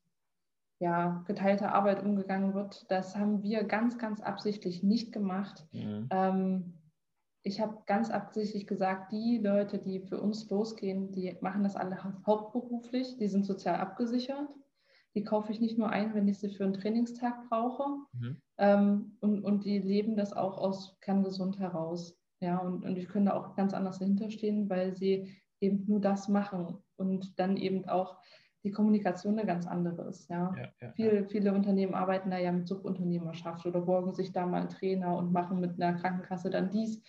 ja, 0.79 1.23
geteilter 1.27 1.73
Arbeit 1.73 2.03
umgegangen 2.03 2.55
wird. 2.55 2.89
Das 2.89 3.15
haben 3.15 3.43
wir 3.43 3.63
ganz, 3.65 3.99
ganz 3.99 4.19
absichtlich 4.19 4.81
nicht 4.81 5.11
gemacht. 5.11 5.67
Mhm. 5.73 6.07
Ähm, 6.09 6.73
ich 7.43 7.61
habe 7.61 7.77
ganz 7.85 8.09
absichtlich 8.09 8.65
gesagt, 8.65 9.11
die 9.11 9.37
Leute, 9.37 9.77
die 9.77 9.99
für 9.99 10.19
uns 10.19 10.49
losgehen, 10.49 11.11
die 11.11 11.37
machen 11.41 11.63
das 11.63 11.75
alle 11.75 12.03
hauptberuflich, 12.25 13.17
die 13.17 13.27
sind 13.27 13.45
sozial 13.45 13.75
abgesichert. 13.75 14.49
Die 15.13 15.23
kaufe 15.23 15.51
ich 15.51 15.59
nicht 15.59 15.77
nur 15.77 15.89
ein, 15.89 16.13
wenn 16.13 16.27
ich 16.27 16.39
sie 16.39 16.49
für 16.49 16.63
einen 16.63 16.73
Trainingstag 16.73 17.49
brauche. 17.49 17.83
Mhm. 18.13 18.41
Ähm, 18.57 19.17
und, 19.19 19.43
und 19.43 19.65
die 19.65 19.79
leben 19.79 20.15
das 20.15 20.33
auch 20.33 20.57
aus 20.57 20.97
kerngesund 21.01 21.59
heraus. 21.59 22.17
Ja, 22.41 22.57
und, 22.57 22.83
und 22.83 22.97
ich 22.97 23.07
könnte 23.07 23.35
auch 23.35 23.55
ganz 23.55 23.73
anders 23.73 23.99
dahinter 23.99 24.29
stehen, 24.31 24.69
weil 24.69 24.95
sie 24.95 25.31
eben 25.61 25.85
nur 25.87 26.01
das 26.01 26.27
machen 26.27 26.77
und 26.97 27.39
dann 27.39 27.55
eben 27.55 27.87
auch 27.87 28.17
die 28.63 28.71
Kommunikation 28.71 29.37
eine 29.37 29.47
ganz 29.47 29.65
andere 29.65 30.07
ist. 30.09 30.29
Ja. 30.29 30.53
ja, 30.57 30.69
ja 30.81 30.91
viele, 30.93 31.27
viele 31.27 31.53
Unternehmen 31.53 31.93
arbeiten 31.93 32.29
da 32.29 32.37
ja 32.37 32.51
mit 32.51 32.67
Subunternehmerschaft 32.67 33.65
oder 33.65 33.81
borgen 33.81 34.13
sich 34.13 34.31
da 34.31 34.45
mal 34.45 34.61
einen 34.61 34.69
Trainer 34.69 35.17
und 35.17 35.31
machen 35.31 35.59
mit 35.59 35.81
einer 35.81 35.99
Krankenkasse 35.99 36.49
dann 36.49 36.69
dies. 36.69 37.01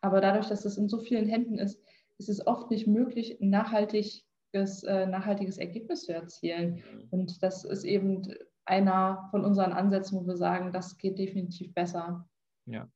Aber 0.00 0.20
dadurch, 0.20 0.48
dass 0.48 0.64
es 0.64 0.76
in 0.76 0.88
so 0.88 0.98
vielen 0.98 1.28
Händen 1.28 1.58
ist, 1.58 1.82
ist 2.18 2.28
es 2.28 2.46
oft 2.46 2.70
nicht 2.70 2.86
möglich, 2.86 3.40
ein 3.40 3.50
nachhaltiges, 3.50 4.24
äh, 4.54 5.06
nachhaltiges 5.06 5.58
Ergebnis 5.58 6.04
zu 6.04 6.12
erzielen. 6.12 6.74
Mhm. 6.74 7.08
Und 7.10 7.42
das 7.42 7.64
ist 7.64 7.84
eben 7.84 8.22
einer 8.64 9.28
von 9.30 9.44
unseren 9.44 9.72
Ansätzen, 9.72 10.18
wo 10.18 10.26
wir 10.26 10.36
sagen, 10.36 10.72
das 10.72 10.98
geht 10.98 11.18
definitiv 11.18 11.72
besser. 11.74 12.28
Ja, 12.66 12.88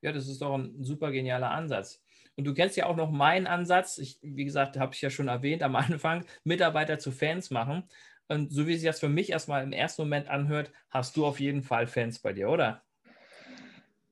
ja, 0.00 0.12
das 0.12 0.28
ist 0.28 0.42
doch 0.42 0.54
ein 0.54 0.82
super 0.82 1.10
genialer 1.10 1.50
Ansatz. 1.50 2.02
Und 2.36 2.44
du 2.44 2.54
kennst 2.54 2.76
ja 2.76 2.86
auch 2.86 2.96
noch 2.96 3.10
meinen 3.10 3.46
Ansatz, 3.46 3.98
ich, 3.98 4.18
wie 4.22 4.44
gesagt, 4.44 4.78
habe 4.78 4.92
ich 4.92 5.00
ja 5.00 5.10
schon 5.10 5.28
erwähnt 5.28 5.62
am 5.62 5.76
Anfang, 5.76 6.24
Mitarbeiter 6.44 6.98
zu 6.98 7.10
Fans 7.10 7.50
machen. 7.50 7.84
Und 8.28 8.52
so 8.52 8.66
wie 8.66 8.76
sich 8.76 8.86
das 8.86 9.00
für 9.00 9.08
mich 9.08 9.30
erstmal 9.30 9.62
im 9.62 9.72
ersten 9.72 10.02
Moment 10.02 10.28
anhört, 10.28 10.72
hast 10.90 11.16
du 11.16 11.24
auf 11.24 11.40
jeden 11.40 11.62
Fall 11.62 11.86
Fans 11.86 12.18
bei 12.18 12.32
dir, 12.32 12.50
oder? 12.50 12.82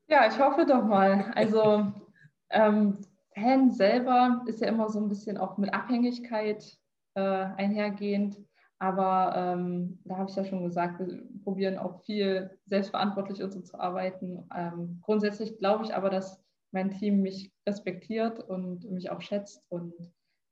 Ja, 0.07 0.29
ich 0.29 0.39
hoffe 0.39 0.65
doch 0.67 0.85
mal. 0.85 1.33
Also 1.35 1.93
ähm, 2.51 2.99
Fan 3.35 3.71
selber 3.71 4.45
ist 4.47 4.61
ja 4.61 4.69
immer 4.69 4.89
so 4.89 5.01
ein 5.01 5.09
bisschen 5.09 5.37
auch 5.37 5.59
mit 5.59 5.75
Abhängigkeit 5.75 6.79
äh, 7.15 7.21
einhergehend. 7.21 8.37
Aber 8.85 9.35
ähm, 9.35 9.99
da 10.05 10.19
habe 10.19 10.29
ich 10.29 10.37
ja 10.37 10.45
schon 10.45 10.63
gesagt, 10.63 10.99
wir 10.99 11.23
probieren 11.43 11.79
auch 11.79 12.03
viel 12.05 12.51
selbstverantwortlich 12.67 13.43
und 13.43 13.51
so 13.51 13.63
zu 13.63 13.81
arbeiten. 13.81 14.47
Ähm, 14.55 14.99
grundsätzlich 15.01 15.57
glaube 15.57 15.85
ich 15.85 15.95
aber, 15.95 16.11
dass 16.11 16.45
mein 16.71 16.91
Team 16.91 17.23
mich 17.23 17.51
respektiert 17.67 18.41
und 18.41 18.85
mich 18.91 19.11
auch 19.11 19.23
schätzt 19.23 19.65
und 19.71 19.95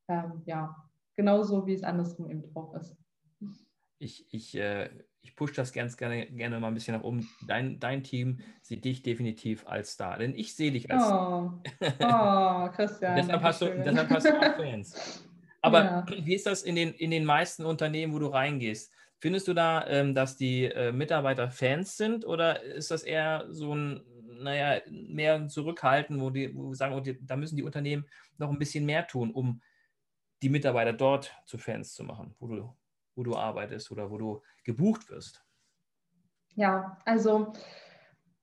ähm, 0.09 0.41
ja, 0.47 0.75
genauso 1.15 1.67
wie 1.67 1.75
es 1.75 1.83
andersrum 1.83 2.31
eben 2.31 2.45
auch 2.55 2.75
ist. 2.75 2.97
Ich, 3.99 4.27
ich, 4.31 4.57
äh, 4.57 4.89
ich 5.21 5.37
pushe 5.37 5.55
das 5.55 5.75
ganz 5.75 5.99
gerne, 5.99 6.25
gerne 6.27 6.59
mal 6.59 6.69
ein 6.69 6.75
bisschen 6.75 6.97
nach 6.97 7.05
oben. 7.05 7.29
Dein, 7.47 7.79
dein 7.81 8.03
Team 8.03 8.39
sieht 8.63 8.87
dich 8.87 9.03
definitiv 9.03 9.67
als 9.67 9.93
Star, 9.93 10.17
denn 10.17 10.35
ich 10.35 10.57
sehe 10.57 10.73
dich 10.73 10.91
als 10.91 11.05
Oh, 11.05 11.51
oh 12.01 12.69
Christian. 12.71 13.15
deshalb, 13.15 13.43
hast 13.43 13.61
du, 13.61 13.67
deshalb 13.85 14.09
hast 14.09 14.27
du 14.27 14.39
auch 14.39 14.57
Fans. 14.57 15.29
Aber 15.63 15.85
ja. 15.85 16.07
wie 16.25 16.35
ist 16.35 16.47
das 16.47 16.63
in 16.63 16.75
den, 16.75 16.93
in 16.95 17.11
den 17.11 17.25
meisten 17.25 17.65
Unternehmen, 17.65 18.13
wo 18.13 18.19
du 18.19 18.27
reingehst? 18.27 18.93
Findest 19.19 19.47
du 19.47 19.55
da, 19.55 19.87
ähm, 19.87 20.15
dass 20.15 20.37
die 20.37 20.65
äh, 20.65 20.91
Mitarbeiter 20.91 21.51
Fans 21.51 21.97
sind 21.97 22.25
oder 22.25 22.61
ist 22.63 22.91
das 22.91 23.05
eher 23.05 23.47
so 23.49 23.75
ein, 23.75 24.03
naja, 24.43 24.83
mehr 24.91 25.37
ein 25.37 25.49
Zurückhalten, 25.49 26.21
wo 26.21 26.31
die 26.31 26.55
wo 26.55 26.71
wir 26.71 26.75
sagen, 26.75 26.95
oh, 26.95 27.13
da 27.21 27.37
müssen 27.37 27.57
die 27.57 27.63
Unternehmen 27.63 28.05
noch 28.39 28.51
ein 28.51 28.59
bisschen 28.59 28.85
mehr 28.85 29.07
tun, 29.07 29.31
um 29.31 29.63
die 30.43 30.49
Mitarbeiter 30.49 30.93
dort 30.93 31.33
zu 31.47 31.57
Fans 31.57 31.95
zu 31.95 32.03
machen, 32.03 32.35
wo 32.41 32.49
du, 32.49 32.77
wo 33.15 33.23
du 33.23 33.37
arbeitest 33.37 33.93
oder 33.93 34.11
wo 34.11 34.19
du 34.19 34.43
gebucht 34.65 35.09
wirst? 35.09 35.45
Ja, 36.57 36.99
also 37.05 37.53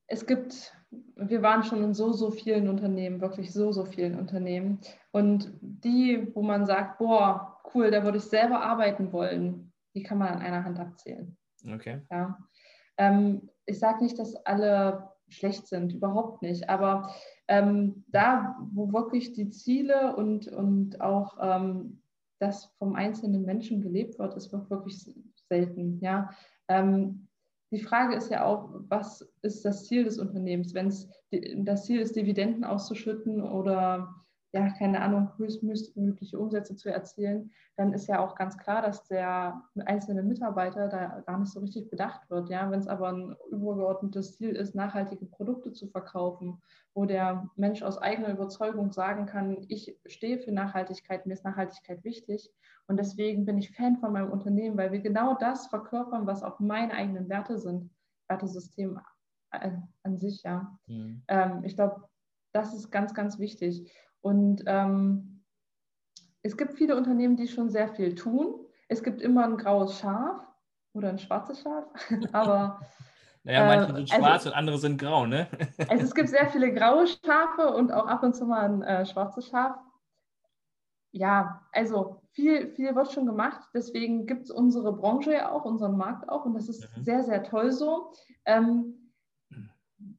es 0.07 0.25
gibt, 0.25 0.73
wir 0.91 1.41
waren 1.41 1.63
schon 1.63 1.83
in 1.83 1.93
so, 1.93 2.11
so 2.13 2.31
vielen 2.31 2.67
Unternehmen, 2.67 3.21
wirklich 3.21 3.53
so, 3.53 3.71
so 3.71 3.85
vielen 3.85 4.17
Unternehmen. 4.17 4.79
Und 5.11 5.51
die, 5.61 6.33
wo 6.33 6.41
man 6.41 6.65
sagt, 6.65 6.97
boah, 6.97 7.59
cool, 7.73 7.91
da 7.91 8.03
würde 8.03 8.17
ich 8.17 8.23
selber 8.23 8.61
arbeiten 8.61 9.11
wollen, 9.11 9.71
die 9.95 10.03
kann 10.03 10.17
man 10.17 10.29
an 10.29 10.41
einer 10.41 10.63
Hand 10.63 10.79
abzählen. 10.79 11.37
Okay. 11.71 12.01
Ja. 12.09 12.37
Ähm, 12.97 13.49
ich 13.65 13.79
sage 13.79 14.03
nicht, 14.03 14.17
dass 14.17 14.35
alle 14.45 15.09
schlecht 15.27 15.67
sind, 15.67 15.93
überhaupt 15.93 16.41
nicht. 16.41 16.69
Aber 16.69 17.13
ähm, 17.47 18.03
da, 18.07 18.57
wo 18.73 18.91
wirklich 18.91 19.33
die 19.33 19.49
Ziele 19.49 20.15
und, 20.15 20.47
und 20.47 21.01
auch 21.01 21.37
ähm, 21.39 22.01
das 22.39 22.65
vom 22.77 22.95
einzelnen 22.95 23.43
Menschen 23.43 23.81
gelebt 23.81 24.17
wird, 24.17 24.35
ist 24.35 24.51
wirklich 24.51 25.05
selten. 25.49 25.99
Ja. 26.01 26.31
Ähm, 26.67 27.28
die 27.71 27.81
Frage 27.81 28.15
ist 28.15 28.31
ja 28.31 28.45
auch, 28.45 28.69
was 28.87 29.27
ist 29.41 29.63
das 29.63 29.85
Ziel 29.85 30.03
des 30.03 30.17
Unternehmens? 30.17 30.73
Wenn 30.73 30.87
es 30.87 31.07
das 31.57 31.85
Ziel 31.85 31.99
ist, 31.99 32.15
Dividenden 32.15 32.63
auszuschütten 32.63 33.43
oder 33.43 34.15
ja, 34.51 34.67
keine 34.71 35.01
Ahnung, 35.01 35.31
höchstmögliche 35.37 36.39
Umsätze 36.39 36.75
zu 36.75 36.91
erzielen, 36.91 37.51
dann 37.75 37.93
ist 37.93 38.07
ja 38.07 38.19
auch 38.19 38.33
ganz 38.33 38.57
klar, 38.57 38.81
dass 38.81 39.03
der 39.05 39.61
einzelne 39.85 40.23
Mitarbeiter 40.23 40.87
da 40.87 41.21
gar 41.27 41.37
nicht 41.37 41.51
so 41.51 41.59
richtig 41.59 41.89
bedacht 41.91 42.29
wird. 42.31 42.49
Ja? 42.49 42.71
Wenn 42.71 42.79
es 42.79 42.87
aber 42.87 43.09
ein 43.09 43.35
übergeordnetes 43.51 44.37
Ziel 44.37 44.55
ist, 44.55 44.73
nachhaltige 44.73 45.27
Produkte 45.27 45.71
zu 45.71 45.87
verkaufen, 45.87 46.61
wo 46.95 47.05
der 47.05 47.47
Mensch 47.57 47.83
aus 47.83 47.99
eigener 47.99 48.29
Überzeugung 48.29 48.91
sagen 48.91 49.27
kann, 49.27 49.65
ich 49.67 49.95
stehe 50.07 50.39
für 50.39 50.51
Nachhaltigkeit, 50.51 51.27
mir 51.27 51.33
ist 51.33 51.45
Nachhaltigkeit 51.45 52.03
wichtig 52.03 52.51
und 52.87 52.97
deswegen 52.97 53.45
bin 53.45 53.59
ich 53.59 53.75
Fan 53.75 53.97
von 53.97 54.11
meinem 54.11 54.31
Unternehmen, 54.31 54.77
weil 54.77 54.91
wir 54.91 54.99
genau 54.99 55.35
das 55.35 55.67
verkörpern, 55.67 56.25
was 56.25 56.41
auch 56.41 56.59
meine 56.59 56.93
eigenen 56.93 57.29
Werte 57.29 57.59
sind, 57.59 57.91
Wertesystem 58.27 58.99
an 59.51 60.17
sich, 60.17 60.43
ja. 60.43 60.77
Mhm. 60.87 61.23
Ähm, 61.27 61.63
ich 61.63 61.75
glaube, 61.75 62.09
das 62.51 62.73
ist 62.73 62.91
ganz, 62.91 63.13
ganz 63.13 63.39
wichtig. 63.39 63.91
Und 64.21 64.63
ähm, 64.65 65.43
es 66.41 66.57
gibt 66.57 66.73
viele 66.73 66.95
Unternehmen, 66.95 67.37
die 67.37 67.47
schon 67.47 67.69
sehr 67.69 67.89
viel 67.89 68.15
tun. 68.15 68.65
Es 68.87 69.03
gibt 69.03 69.21
immer 69.21 69.45
ein 69.45 69.57
graues 69.57 69.99
Schaf 69.99 70.45
oder 70.93 71.09
ein 71.09 71.19
schwarzes 71.19 71.61
Schaf, 71.61 71.85
aber 72.31 72.79
naja, 73.43 73.65
manche 73.65 73.85
sind 73.85 73.95
äh, 73.95 74.13
also, 74.13 74.15
schwarz 74.15 74.45
und 74.45 74.53
andere 74.53 74.77
sind 74.77 74.99
grau, 74.99 75.25
ne? 75.25 75.47
also 75.89 76.03
es 76.03 76.15
gibt 76.15 76.29
sehr 76.29 76.47
viele 76.49 76.73
graue 76.73 77.05
Schafe 77.07 77.73
und 77.73 77.91
auch 77.91 78.07
ab 78.07 78.23
und 78.23 78.35
zu 78.35 78.45
mal 78.45 78.65
ein 78.65 78.81
äh, 78.81 79.05
schwarzes 79.05 79.47
Schaf. 79.47 79.77
Ja, 81.11 81.65
also 81.71 82.21
viel, 82.33 82.69
viel 82.75 82.95
wird 82.95 83.11
schon 83.11 83.25
gemacht. 83.25 83.67
Deswegen 83.73 84.27
gibt 84.27 84.43
es 84.43 84.51
unsere 84.51 84.93
Branche 84.93 85.33
ja 85.33 85.51
auch, 85.51 85.65
unseren 85.65 85.97
Markt 85.97 86.29
auch. 86.29 86.45
Und 86.45 86.53
das 86.53 86.69
ist 86.69 86.81
mhm. 86.95 87.03
sehr, 87.03 87.23
sehr 87.23 87.43
toll 87.43 87.71
so. 87.71 88.11
Ähm, 88.45 88.98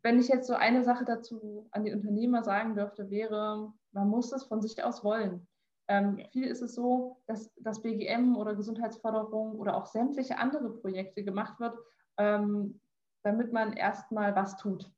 wenn 0.03 0.19
ich 0.19 0.29
jetzt 0.29 0.47
so 0.47 0.55
eine 0.55 0.83
Sache 0.83 1.05
dazu 1.05 1.69
an 1.73 1.85
die 1.85 1.93
Unternehmer 1.93 2.43
sagen 2.43 2.75
dürfte, 2.75 3.11
wäre, 3.11 3.73
man 3.93 4.09
muss 4.09 4.33
es 4.33 4.45
von 4.45 4.63
sich 4.63 4.83
aus 4.83 5.05
wollen. 5.05 5.47
Ähm, 5.89 6.21
viel 6.31 6.47
ist 6.47 6.63
es 6.63 6.75
so, 6.75 7.21
dass 7.27 7.53
das 7.57 7.83
BGM 7.83 8.37
oder 8.37 8.55
Gesundheitsförderung 8.55 9.57
oder 9.57 9.77
auch 9.77 9.87
sämtliche 9.87 10.39
andere 10.39 10.71
Projekte 10.71 11.25
gemacht 11.25 11.59
wird, 11.59 11.77
ähm, 12.17 12.81
damit 13.25 13.53
man 13.53 13.73
erstmal 13.73 14.35
was 14.37 14.57
tut. 14.57 14.91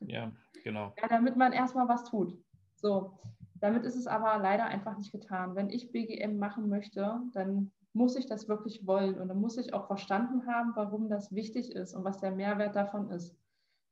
Ja, 0.00 0.32
genau. 0.64 0.92
Ja, 1.00 1.08
damit 1.08 1.36
man 1.36 1.52
erstmal 1.52 1.88
was 1.88 2.04
tut. 2.04 2.36
So, 2.74 3.18
damit 3.54 3.84
ist 3.84 3.96
es 3.96 4.06
aber 4.06 4.38
leider 4.38 4.64
einfach 4.64 4.96
nicht 4.98 5.12
getan. 5.12 5.54
Wenn 5.54 5.70
ich 5.70 5.92
BGM 5.92 6.38
machen 6.38 6.68
möchte, 6.68 7.20
dann 7.32 7.70
muss 7.92 8.16
ich 8.16 8.26
das 8.26 8.48
wirklich 8.48 8.86
wollen 8.86 9.20
und 9.20 9.28
dann 9.28 9.40
muss 9.40 9.56
ich 9.56 9.74
auch 9.74 9.86
verstanden 9.86 10.46
haben, 10.46 10.72
warum 10.74 11.08
das 11.08 11.32
wichtig 11.32 11.72
ist 11.74 11.94
und 11.94 12.04
was 12.04 12.18
der 12.18 12.30
Mehrwert 12.30 12.76
davon 12.76 13.10
ist. 13.10 13.36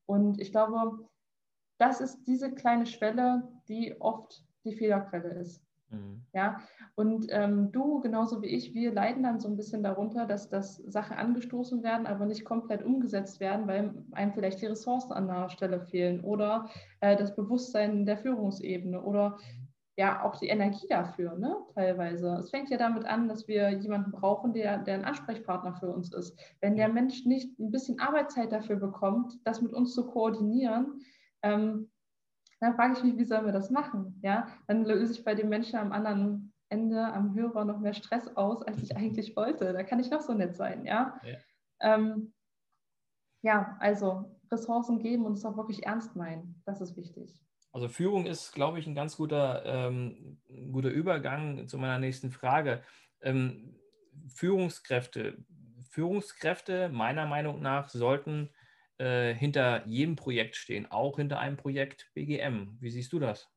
Und 0.09 0.41
ich 0.41 0.53
glaube, 0.53 1.07
das 1.79 2.01
ist 2.01 2.25
diese 2.27 2.51
kleine 2.51 2.87
Schwelle, 2.87 3.47
die 3.69 3.95
oft 4.01 4.43
die 4.65 4.73
Fehlerquelle 4.73 5.29
ist. 5.35 5.63
Mhm. 5.91 6.23
Ja, 6.33 6.61
und 6.95 7.27
ähm, 7.31 7.73
du, 7.73 8.01
genauso 8.01 8.43
wie 8.43 8.47
ich, 8.47 8.75
wir 8.75 8.93
leiden 8.93 9.23
dann 9.23 9.39
so 9.39 9.49
ein 9.49 9.57
bisschen 9.57 9.83
darunter, 9.83 10.27
dass 10.27 10.49
das 10.49 10.77
Sachen 10.77 11.17
angestoßen 11.17 11.83
werden, 11.83 12.07
aber 12.07 12.27
nicht 12.27 12.45
komplett 12.45 12.83
umgesetzt 12.83 13.39
werden, 13.41 13.67
weil 13.67 13.95
einem 14.13 14.33
vielleicht 14.33 14.61
die 14.61 14.67
Ressourcen 14.67 15.13
an 15.13 15.29
der 15.29 15.51
Stelle 15.51 15.81
fehlen 15.81 16.21
oder 16.21 16.69
äh, 17.01 17.17
das 17.17 17.37
Bewusstsein 17.37 18.07
der 18.07 18.19
Führungsebene 18.19 19.03
oder 19.03 19.39
ja 19.99 20.23
auch 20.23 20.37
die 20.37 20.47
Energie 20.47 20.87
dafür, 20.89 21.37
ne, 21.37 21.57
teilweise. 21.75 22.37
Es 22.37 22.51
fängt 22.51 22.71
ja 22.71 22.79
damit 22.79 23.05
an, 23.05 23.29
dass 23.29 23.49
wir 23.49 23.71
jemanden 23.71 24.13
brauchen, 24.13 24.53
der, 24.53 24.79
der 24.79 24.95
ein 24.95 25.05
Ansprechpartner 25.05 25.75
für 25.75 25.91
uns 25.91 26.15
ist. 26.15 26.39
Wenn 26.61 26.77
der 26.77 26.89
Mensch 26.89 27.27
nicht 27.27 27.59
ein 27.59 27.73
bisschen 27.73 27.99
Arbeitszeit 27.99 28.53
dafür 28.53 28.77
bekommt, 28.77 29.41
das 29.45 29.61
mit 29.61 29.73
uns 29.73 29.95
zu 29.95 30.07
koordinieren, 30.07 31.01
ähm, 31.43 31.91
dann 32.61 32.77
frage 32.77 32.95
ich 32.97 33.03
mich, 33.03 33.19
wie 33.19 33.25
sollen 33.25 33.45
wir 33.45 33.53
das 33.53 33.71
machen? 33.71 34.21
Ja, 34.23 34.47
dann 34.69 34.85
löse 34.85 35.13
ich 35.13 35.25
bei 35.25 35.35
dem 35.35 35.49
Menschen 35.49 35.79
am 35.79 35.91
anderen 35.91 36.53
Ende, 36.69 37.05
am 37.13 37.35
Hörer 37.35 37.65
noch 37.65 37.81
mehr 37.81 37.95
Stress 37.95 38.29
aus, 38.37 38.63
als 38.63 38.81
ich 38.81 38.97
eigentlich 38.97 39.35
wollte. 39.35 39.73
Da 39.73 39.83
kann 39.83 39.99
ich 39.99 40.11
noch 40.11 40.21
so 40.21 40.33
nett 40.33 40.55
sein, 40.55 40.85
ja. 40.85 41.21
Ja, 41.25 41.39
ähm, 41.81 42.33
ja 43.43 43.77
also 43.81 44.39
Ressourcen 44.53 45.01
geben 45.01 45.27
und 45.27 45.33
es 45.33 45.45
auch 45.45 45.57
wirklich 45.57 45.87
ernst 45.87 46.15
meinen. 46.15 46.63
Das 46.67 46.81
ist 46.81 46.97
wichtig. 46.97 47.48
Also 47.73 47.89
Führung 47.89 48.27
ist, 48.27 48.53
glaube 48.53 48.79
ich, 48.79 48.87
ein 48.87 48.95
ganz 48.95 49.17
guter, 49.17 49.65
ähm, 49.65 50.41
guter 50.73 50.89
Übergang 50.89 51.69
zu 51.69 51.79
meiner 51.79 51.99
nächsten 51.99 52.31
Frage. 52.31 52.83
Ähm, 53.21 53.77
Führungskräfte. 54.29 55.45
Führungskräfte, 55.91 56.89
meiner 56.89 57.27
Meinung 57.27 57.61
nach, 57.61 57.89
sollten 57.89 58.51
äh, 58.99 59.35
hinter 59.35 59.87
jedem 59.87 60.17
Projekt 60.17 60.57
stehen, 60.57 60.91
auch 60.91 61.17
hinter 61.17 61.39
einem 61.39 61.57
Projekt 61.57 62.11
BGM. 62.15 62.77
Wie 62.81 62.91
siehst 62.91 63.13
du 63.13 63.19
das? 63.19 63.49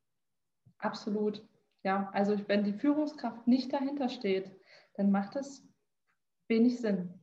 Absolut. 0.78 1.44
Ja, 1.84 2.10
also 2.14 2.38
wenn 2.48 2.64
die 2.64 2.74
Führungskraft 2.74 3.48
nicht 3.48 3.74
dahinter 3.74 4.10
steht, 4.10 4.52
dann 4.96 5.12
macht 5.12 5.36
es 5.36 5.68
wenig 6.48 6.80
Sinn. 6.80 7.14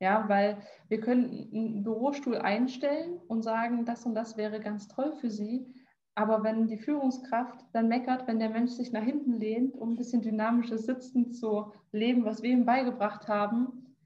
Ja, 0.00 0.28
weil 0.28 0.58
wir 0.88 1.00
können 1.00 1.48
einen 1.52 1.84
Bürostuhl 1.84 2.36
einstellen 2.36 3.20
und 3.28 3.42
sagen, 3.42 3.84
das 3.84 4.04
und 4.04 4.14
das 4.14 4.36
wäre 4.36 4.60
ganz 4.60 4.88
toll 4.88 5.12
für 5.12 5.30
Sie. 5.30 5.72
Aber 6.16 6.44
wenn 6.44 6.68
die 6.68 6.78
Führungskraft 6.78 7.64
dann 7.72 7.88
meckert, 7.88 8.28
wenn 8.28 8.38
der 8.38 8.50
Mensch 8.50 8.72
sich 8.72 8.92
nach 8.92 9.02
hinten 9.02 9.34
lehnt, 9.34 9.76
um 9.76 9.92
ein 9.92 9.96
bisschen 9.96 10.22
dynamisches 10.22 10.86
Sitzen 10.86 11.32
zu 11.32 11.72
leben, 11.90 12.24
was 12.24 12.42
wir 12.42 12.50
ihm 12.50 12.64
beigebracht 12.64 13.26
haben, 13.26 13.96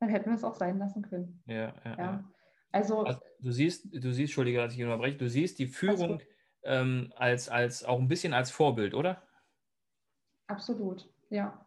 dann 0.00 0.08
hätten 0.08 0.30
wir 0.30 0.34
es 0.34 0.44
auch 0.44 0.56
sein 0.56 0.78
lassen 0.78 1.02
können. 1.02 1.42
Ja, 1.46 1.74
ja. 1.84 1.96
ja. 1.98 2.24
Also, 2.72 3.04
also, 3.04 3.20
du 3.40 3.52
siehst, 3.52 3.86
du 3.92 4.12
siehst, 4.12 4.30
Entschuldige, 4.30 4.58
dass 4.58 4.74
ich 4.74 4.82
unterbreche, 4.82 5.16
du 5.16 5.28
siehst 5.28 5.58
die 5.58 5.66
Führung 5.66 6.20
ähm, 6.62 7.12
als, 7.16 7.48
als 7.48 7.84
auch 7.84 7.98
ein 7.98 8.08
bisschen 8.08 8.32
als 8.32 8.50
Vorbild, 8.50 8.94
oder? 8.94 9.22
Absolut, 10.46 11.08
ja. 11.30 11.66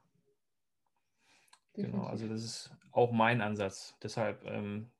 Definitiv. 1.76 1.94
Genau, 1.94 2.08
also 2.08 2.28
das 2.28 2.44
ist 2.44 2.72
auch 2.92 3.12
mein 3.12 3.42
Ansatz. 3.42 3.98
Deshalb, 4.02 4.46
ähm, 4.46 4.92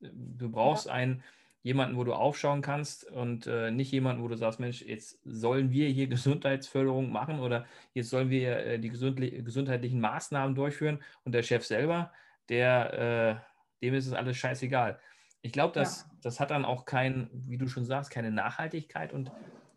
du 0.00 0.50
brauchst 0.50 0.86
ja. 0.86 0.92
einen 0.92 1.22
jemanden, 1.62 1.96
wo 1.96 2.04
du 2.04 2.14
aufschauen 2.14 2.62
kannst 2.62 3.04
und 3.04 3.46
äh, 3.46 3.70
nicht 3.70 3.92
jemanden, 3.92 4.22
wo 4.22 4.28
du 4.28 4.36
sagst, 4.36 4.60
Mensch, 4.60 4.82
jetzt 4.82 5.20
sollen 5.24 5.70
wir 5.70 5.88
hier 5.88 6.06
Gesundheitsförderung 6.08 7.10
machen 7.10 7.40
oder 7.40 7.66
jetzt 7.94 8.10
sollen 8.10 8.30
wir 8.30 8.58
äh, 8.58 8.78
die 8.78 8.90
gesundheitlichen 8.90 10.00
Maßnahmen 10.00 10.54
durchführen 10.54 11.02
und 11.24 11.32
der 11.32 11.42
Chef 11.42 11.64
selber 11.66 12.12
der, 12.48 13.42
äh, 13.80 13.84
dem 13.84 13.94
ist 13.94 14.06
es 14.06 14.12
alles 14.12 14.36
scheißegal. 14.36 14.98
Ich 15.42 15.52
glaube, 15.52 15.74
das, 15.74 16.02
ja. 16.02 16.16
das 16.22 16.40
hat 16.40 16.50
dann 16.50 16.64
auch 16.64 16.84
kein, 16.84 17.30
wie 17.32 17.58
du 17.58 17.68
schon 17.68 17.84
sagst, 17.84 18.10
keine 18.10 18.30
Nachhaltigkeit 18.30 19.12
und 19.12 19.30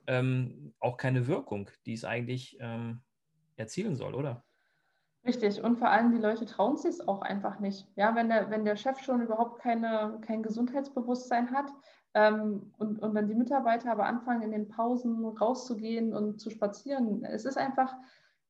ähm, 0.08 0.74
auch 0.80 0.98
keine 0.98 1.28
Wirkung, 1.28 1.70
die 1.86 1.94
es 1.94 2.06
eigentlich 2.06 2.58
ähm, 2.60 3.02
erzielen 3.58 3.96
soll, 3.96 4.16
oder? 4.16 4.44
Richtig, 5.24 5.64
und 5.64 5.78
vor 5.78 5.90
allem 5.90 6.12
die 6.12 6.18
Leute 6.18 6.46
trauen 6.46 6.78
sich 6.78 6.92
es 6.92 7.08
auch 7.08 7.22
einfach 7.22 7.60
nicht. 7.60 7.88
Ja, 7.96 8.16
wenn 8.16 8.30
der, 8.30 8.50
wenn 8.50 8.66
der 8.66 8.76
Chef 8.76 9.00
schon 9.00 9.22
überhaupt 9.22 9.62
keine, 9.62 10.20
kein 10.22 10.42
Gesundheitsbewusstsein 10.42 11.52
hat 11.52 11.72
ähm, 12.16 12.74
und, 12.80 13.00
und 13.00 13.14
dann 13.14 13.28
die 13.28 13.36
Mitarbeiter 13.36 13.92
aber 13.92 14.06
anfangen, 14.06 14.42
in 14.42 14.52
den 14.52 14.68
Pausen 14.68 15.24
rauszugehen 15.26 16.16
und 16.16 16.42
zu 16.42 16.50
spazieren, 16.50 17.24
es 17.24 17.46
ist 17.46 17.58
einfach 17.58 17.96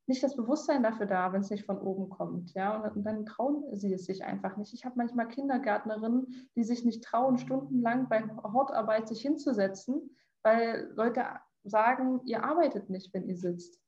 nicht 0.07 0.23
das 0.23 0.35
Bewusstsein 0.35 0.81
dafür 0.81 1.07
da, 1.07 1.33
wenn 1.33 1.41
es 1.41 1.49
nicht 1.49 1.65
von 1.65 1.77
oben 1.77 2.09
kommt. 2.09 2.53
Ja, 2.53 2.77
und, 2.77 2.95
und 2.95 3.03
dann 3.03 3.25
trauen 3.25 3.65
sie 3.75 3.93
es 3.93 4.05
sich 4.05 4.23
einfach 4.23 4.55
nicht. 4.55 4.73
Ich 4.73 4.85
habe 4.85 4.95
manchmal 4.97 5.27
Kindergärtnerinnen, 5.27 6.49
die 6.55 6.63
sich 6.63 6.85
nicht 6.85 7.03
trauen, 7.03 7.37
stundenlang 7.37 8.07
bei 8.07 8.23
Hortarbeit 8.43 9.09
sich 9.09 9.21
hinzusetzen, 9.21 10.15
weil 10.41 10.89
Leute 10.95 11.25
sagen, 11.63 12.21
ihr 12.25 12.43
arbeitet 12.43 12.89
nicht, 12.89 13.13
wenn 13.13 13.27
ihr 13.27 13.37
sitzt. 13.37 13.79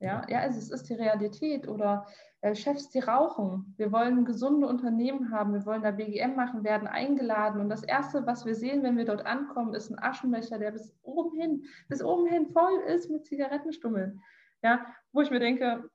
Ja, 0.00 0.26
ja 0.28 0.40
also 0.40 0.58
es 0.58 0.70
ist 0.70 0.88
die 0.88 0.94
Realität. 0.94 1.68
Oder 1.68 2.06
Chefs, 2.54 2.90
die 2.90 2.98
rauchen. 2.98 3.72
Wir 3.76 3.92
wollen 3.92 4.24
gesunde 4.24 4.66
Unternehmen 4.66 5.30
haben, 5.30 5.54
wir 5.54 5.64
wollen 5.64 5.82
da 5.82 5.92
BGM 5.92 6.34
machen, 6.34 6.64
werden 6.64 6.88
eingeladen. 6.88 7.60
Und 7.60 7.68
das 7.68 7.84
Erste, 7.84 8.26
was 8.26 8.44
wir 8.44 8.56
sehen, 8.56 8.82
wenn 8.82 8.96
wir 8.96 9.04
dort 9.04 9.24
ankommen, 9.24 9.74
ist 9.74 9.90
ein 9.90 10.02
Aschenbecher, 10.02 10.58
der 10.58 10.72
bis 10.72 10.92
oben 11.02 11.38
hin, 11.38 11.64
bis 11.88 12.02
oben 12.02 12.26
hin 12.26 12.48
voll 12.48 12.80
ist 12.88 13.10
mit 13.10 13.24
Zigarettenstummeln. 13.26 14.20
Ja, 14.62 14.84
wo 15.12 15.20
ich 15.20 15.30
mir 15.30 15.38
denke, 15.38 15.88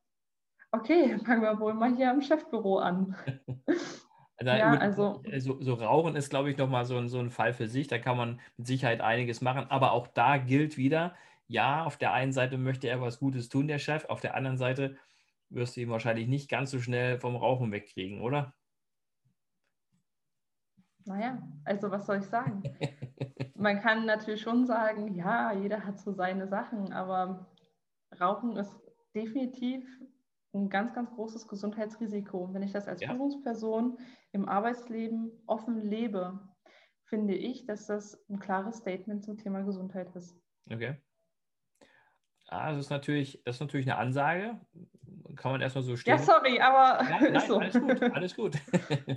okay, 0.72 1.20
fangen 1.26 1.42
wir 1.42 1.60
wohl 1.60 1.74
mal 1.74 1.96
hier 1.96 2.12
am 2.12 2.22
Chefbüro 2.22 2.80
an. 2.80 3.16
Also, 4.40 4.52
ja, 4.52 4.74
also 4.74 5.24
so, 5.40 5.60
so, 5.62 5.74
Rauchen 5.74 6.16
ist, 6.16 6.30
glaube 6.30 6.52
ich, 6.52 6.58
nochmal 6.58 6.86
so, 6.86 7.08
so 7.08 7.18
ein 7.18 7.32
Fall 7.32 7.54
für 7.54 7.68
sich. 7.68 7.88
Da 7.88 7.98
kann 7.98 8.18
man 8.18 8.40
mit 8.56 8.68
Sicherheit 8.68 9.02
einiges 9.02 9.42
machen. 9.42 9.66
Aber 9.70 9.94
auch 9.94 10.06
da 10.06 10.38
gilt 10.38 10.78
wieder, 10.78 11.16
ja, 11.48 11.84
auf 11.84 11.98
der 11.98 12.14
einen 12.14 12.32
Seite 12.32 12.60
möchte 12.60 12.88
er 12.88 13.02
was 13.02 13.18
Gutes 13.18 13.50
tun, 13.50 13.68
der 13.68 13.80
Chef. 13.80 14.06
Auf 14.06 14.22
der 14.22 14.36
anderen 14.36 14.60
Seite 14.60 14.96
wirst 15.50 15.76
du 15.76 15.82
ihn 15.82 15.90
wahrscheinlich 15.90 16.28
nicht 16.28 16.50
ganz 16.50 16.72
so 16.72 16.80
schnell 16.80 17.20
vom 17.20 17.36
Rauchen 17.36 17.72
wegkriegen, 17.72 18.22
oder? 18.22 18.54
Naja, 21.06 21.42
also 21.64 21.90
was 21.90 22.06
soll 22.06 22.18
ich 22.18 22.26
sagen? 22.26 22.64
Man 23.56 23.80
kann 23.80 24.06
natürlich 24.06 24.42
schon 24.42 24.66
sagen, 24.66 25.16
ja, 25.16 25.54
jeder 25.54 25.86
hat 25.86 26.00
so 26.00 26.12
seine 26.12 26.48
Sachen, 26.48 26.92
aber 26.92 27.50
Rauchen 28.20 28.58
ist 28.58 28.76
definitiv 29.16 29.84
ein 30.54 30.70
ganz, 30.70 30.94
ganz 30.94 31.10
großes 31.12 31.48
Gesundheitsrisiko. 31.48 32.40
Und 32.40 32.54
wenn 32.54 32.64
ich 32.64 32.72
das 32.72 32.88
als 32.88 33.02
ja. 33.02 33.10
Führungsperson 33.10 33.98
im 34.32 34.48
Arbeitsleben 34.48 35.32
offen 35.46 35.82
lebe, 35.90 36.40
finde 37.06 37.36
ich, 37.36 37.66
dass 37.66 37.88
das 37.88 38.24
ein 38.30 38.40
klares 38.40 38.78
Statement 38.78 39.24
zum 39.24 39.38
Thema 39.38 39.62
Gesundheit 39.62 40.14
ist. 40.16 40.38
Okay. 40.70 40.98
Ah, 42.50 42.72
das 42.72 42.80
ist 42.80 42.90
natürlich, 42.90 43.42
das 43.44 43.56
ist 43.56 43.62
natürlich 43.62 43.90
eine 43.90 43.98
Ansage. 43.98 44.60
Kann 45.36 45.52
man 45.52 45.62
erstmal 45.62 45.84
so 45.84 45.96
stehen. 45.96 46.18
Ja, 46.18 46.24
sorry, 46.24 46.60
aber 46.60 47.04
ja, 47.10 47.20
nein, 47.32 47.48
so. 47.48 47.60
alles 47.60 47.80
gut, 47.80 48.02
alles 48.02 48.36
gut. 48.36 48.58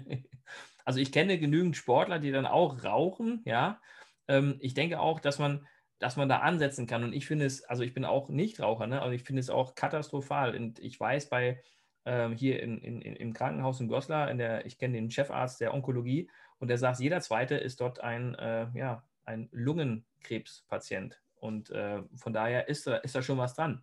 also 0.85 1.01
ich 1.01 1.13
kenne 1.13 1.39
genügend 1.39 1.77
Sportler, 1.77 2.19
die 2.19 2.33
dann 2.33 2.47
auch 2.47 2.85
rauchen, 2.85 3.43
ja. 3.45 3.81
Ähm, 4.29 4.57
ich 4.61 4.75
denke 4.75 5.01
auch, 5.01 5.21
dass 5.21 5.39
man, 5.39 5.67
dass 5.99 6.17
man 6.17 6.29
da 6.29 6.39
ansetzen 6.39 6.87
kann. 6.87 7.05
Und 7.05 7.13
ich 7.13 7.27
finde 7.27 7.47
es, 7.47 7.65
also 7.65 7.83
ich 7.83 7.95
bin 7.95 8.05
auch 8.05 8.29
Nichtraucher, 8.29 8.87
ne? 8.87 9.03
aber 9.03 9.13
ich 9.13 9.25
finde 9.25 9.41
es 9.41 9.51
auch 9.51 9.75
katastrophal. 9.75 10.55
Und 10.57 10.79
ich 10.79 10.99
weiß 10.99 11.29
bei 11.29 11.63
ähm, 12.07 12.33
hier 12.33 12.63
in, 12.63 12.79
in, 12.79 13.03
im 13.03 13.33
Krankenhaus 13.33 13.81
in 13.81 13.89
Goslar, 13.89 14.31
in 14.31 14.39
der, 14.39 14.67
ich 14.67 14.79
kenne 14.79 14.95
den 14.95 15.11
Chefarzt 15.11 15.61
der 15.61 15.75
Onkologie 15.75 16.31
und 16.59 16.69
der 16.69 16.79
sagt, 16.79 17.01
jeder 17.01 17.21
zweite 17.21 17.57
ist 17.57 17.81
dort 17.81 18.01
ein, 18.01 18.35
äh, 18.37 18.67
ja, 18.75 19.03
ein 19.25 19.49
Lungenkrebspatient. 19.53 21.21
Und 21.37 21.71
äh, 21.71 22.03
von 22.17 22.33
daher 22.33 22.69
ist 22.69 22.87
da, 22.87 22.97
ist 22.97 23.15
da 23.15 23.23
schon 23.23 23.39
was 23.39 23.55
dran. 23.55 23.83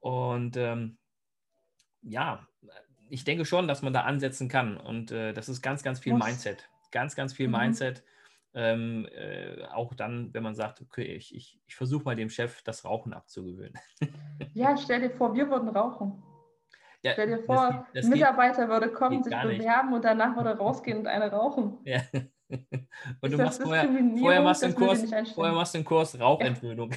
Und 0.00 0.56
ähm, 0.56 0.96
ja, 2.02 2.46
ich 3.08 3.24
denke 3.24 3.44
schon, 3.44 3.68
dass 3.68 3.82
man 3.82 3.92
da 3.92 4.02
ansetzen 4.02 4.48
kann. 4.48 4.76
Und 4.76 5.10
äh, 5.10 5.32
das 5.32 5.48
ist 5.48 5.62
ganz, 5.62 5.82
ganz 5.82 5.98
viel 5.98 6.14
Muss. 6.14 6.24
Mindset. 6.24 6.68
Ganz, 6.92 7.16
ganz 7.16 7.32
viel 7.34 7.48
mhm. 7.48 7.58
Mindset. 7.58 8.04
Ähm, 8.52 9.06
äh, 9.14 9.64
auch 9.66 9.94
dann, 9.94 10.34
wenn 10.34 10.42
man 10.42 10.54
sagt, 10.54 10.80
okay, 10.80 11.14
ich, 11.14 11.34
ich, 11.34 11.60
ich 11.66 11.76
versuche 11.76 12.04
mal 12.04 12.16
dem 12.16 12.30
Chef 12.30 12.62
das 12.62 12.84
Rauchen 12.84 13.12
abzugewöhnen. 13.12 13.78
ja, 14.54 14.76
stell 14.76 15.00
dir 15.00 15.10
vor, 15.10 15.34
wir 15.34 15.48
würden 15.48 15.68
rauchen. 15.68 16.22
Ja, 17.02 17.12
stell 17.12 17.28
dir 17.28 17.42
vor, 17.44 17.68
das, 17.68 17.84
das 17.94 18.04
ein 18.06 18.10
Mitarbeiter 18.10 18.62
geht, 18.62 18.70
würde 18.70 18.92
kommen, 18.92 19.22
sich 19.22 19.32
bewerben 19.32 19.88
nicht. 19.88 19.96
und 19.96 20.04
danach 20.04 20.36
würde 20.36 20.50
rausgehen 20.58 20.98
und 20.98 21.06
eine 21.06 21.30
rauchen. 21.30 21.78
Ja. 21.84 22.00
Und 23.20 23.32
du 23.32 23.36
machst 23.36 23.62
vorher, 23.62 23.88
vorher, 24.18 24.42
machst 24.42 24.64
den 24.64 24.74
Kurs, 24.74 25.04
vorher 25.34 25.54
machst 25.54 25.72
du 25.72 25.78
den 25.78 25.84
Kurs 25.84 26.18
Rauchentwöhnung. 26.18 26.92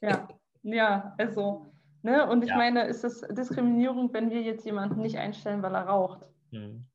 Ja, 0.00 0.28
ja 0.64 1.14
also, 1.16 1.72
ne? 2.02 2.28
und 2.28 2.42
ich 2.42 2.50
ja. 2.50 2.56
meine, 2.56 2.84
ist 2.86 3.04
das 3.04 3.20
Diskriminierung, 3.20 4.12
wenn 4.12 4.30
wir 4.30 4.42
jetzt 4.42 4.64
jemanden 4.64 5.00
nicht 5.00 5.18
einstellen, 5.18 5.62
weil 5.62 5.74
er 5.74 5.86
raucht? 5.86 6.26
Hm. 6.50 6.86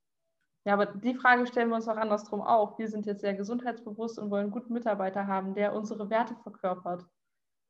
Ja, 0.65 0.73
aber 0.73 0.87
die 0.87 1.13
Frage 1.13 1.45
stellen 1.45 1.69
wir 1.69 1.75
uns 1.75 1.87
auch 1.87 1.97
andersrum 1.97 2.41
auch. 2.41 2.79
Wir 2.79 2.87
sind 2.87 3.05
jetzt 3.05 3.21
sehr 3.21 3.35
gesundheitsbewusst 3.35 4.17
und 4.17 4.31
wollen 4.31 4.45
einen 4.45 4.51
guten 4.51 4.73
Mitarbeiter 4.73 5.27
haben, 5.27 5.53
der 5.53 5.75
unsere 5.75 6.09
Werte 6.09 6.35
verkörpert. 6.41 7.05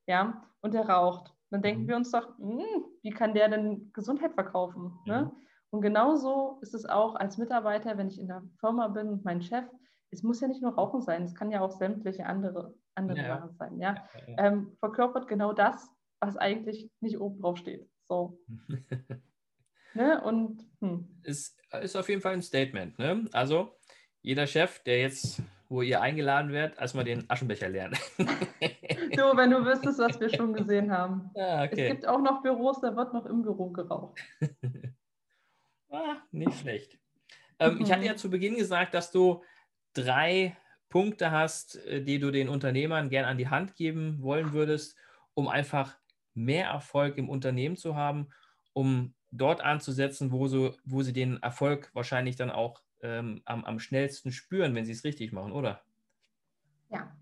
Ja, 0.08 0.44
und 0.62 0.74
der 0.74 0.88
raucht. 0.88 1.34
Dann 1.50 1.62
denken 1.62 1.84
mhm. 1.84 1.88
wir 1.88 1.96
uns 1.98 2.12
doch, 2.12 2.38
hm, 2.38 2.86
wie 3.02 3.12
kann 3.12 3.34
der 3.34 3.50
denn 3.50 3.92
Gesundheit 3.92 4.34
verkaufen? 4.34 4.98
Ne? 5.06 5.24
Mhm. 5.24 5.32
Und 5.72 5.82
genauso 5.82 6.60
ist 6.62 6.74
es 6.74 6.86
auch 6.86 7.16
als 7.16 7.38
Mitarbeiter, 7.38 7.98
wenn 7.98 8.08
ich 8.08 8.20
in 8.20 8.28
der 8.28 8.44
Firma 8.60 8.88
bin 8.88 9.10
und 9.10 9.26
mein 9.26 9.42
Chef, 9.42 9.66
es 10.12 10.24
muss 10.24 10.40
ja 10.40 10.48
nicht 10.48 10.62
nur 10.62 10.74
Rauchen 10.74 11.02
sein, 11.02 11.24
es 11.24 11.36
kann 11.36 11.52
ja 11.52 11.60
auch 11.60 11.72
sämtliche 11.72 12.26
andere, 12.26 12.74
andere 12.96 13.18
ja. 13.18 13.28
Sachen 13.28 13.54
sein. 13.56 13.80
Ja? 13.80 13.96
ja, 13.96 14.34
ja. 14.34 14.46
Ähm, 14.46 14.78
verkörpert 14.80 15.28
genau 15.28 15.52
das, 15.52 15.90
was 16.26 16.38
eigentlich 16.38 16.90
nicht 17.00 17.20
oben 17.20 17.42
drauf 17.42 17.58
steht. 17.58 17.88
So. 18.08 18.40
ne? 19.94 20.22
Und 20.24 20.66
hm. 20.82 21.08
ist, 21.24 21.58
ist 21.82 21.96
auf 21.96 22.10
jeden 22.10 22.22
Fall 22.22 22.34
ein 22.34 22.42
Statement. 22.42 22.98
Ne? 23.00 23.28
Also 23.32 23.76
jeder 24.22 24.48
Chef, 24.48 24.80
der 24.84 25.02
jetzt, 25.02 25.42
wo 25.70 25.82
ihr 25.82 26.02
eingeladen 26.02 26.52
werdet, 26.52 26.80
erstmal 26.80 27.06
den 27.06 27.30
Aschenbecher 27.30 27.70
lernen. 27.70 27.98
du, 28.18 29.38
wenn 29.38 29.52
du 29.52 29.66
wüsstest, 29.66 30.00
was 30.00 30.20
wir 30.20 30.30
schon 30.30 30.54
gesehen 30.54 30.92
haben. 30.92 31.30
Ah, 31.38 31.64
okay. 31.64 31.86
Es 31.86 31.92
gibt 31.92 32.08
auch 32.08 32.22
noch 32.22 32.42
Büros, 32.42 32.82
da 32.82 32.96
wird 32.96 33.14
noch 33.14 33.26
im 33.26 33.44
Büro 33.44 33.70
geraucht. 33.70 34.20
ah, 35.90 36.18
nicht 36.32 36.60
schlecht. 36.60 36.98
Ähm, 37.60 37.80
ich 37.82 37.92
hatte 37.92 38.06
ja 38.06 38.16
zu 38.16 38.30
Beginn 38.30 38.56
gesagt, 38.56 38.94
dass 38.94 39.12
du 39.12 39.44
drei 39.94 40.58
Punkte 40.90 41.32
hast, 41.32 41.76
äh, 41.88 42.02
die 42.02 42.20
du 42.20 42.32
den 42.32 42.50
Unternehmern 42.50 43.10
gern 43.10 43.26
an 43.26 43.38
die 43.38 43.50
Hand 43.50 43.76
geben 43.76 44.22
wollen 44.22 44.54
würdest, 44.54 44.98
um 45.34 45.48
einfach 45.48 45.98
mehr 46.36 46.68
Erfolg 46.68 47.18
im 47.18 47.30
Unternehmen 47.30 47.78
zu 47.78 47.96
haben, 47.96 48.30
um 48.74 49.14
dort 49.32 49.62
anzusetzen, 49.62 50.32
wo, 50.32 50.48
so, 50.48 50.74
wo 50.84 51.02
sie 51.02 51.14
den 51.14 51.42
Erfolg 51.42 51.90
wahrscheinlich 51.94 52.36
dann 52.36 52.52
auch 52.52 52.82
ähm, 53.02 53.42
am, 53.46 53.66
am 53.66 53.80
schnellsten 53.80 54.32
spüren, 54.32 54.76
wenn 54.76 54.86
sie 54.86 54.92
es 54.92 55.04
richtig 55.04 55.32
machen, 55.32 55.52
oder? 55.52 55.82
Ja. 56.90 57.16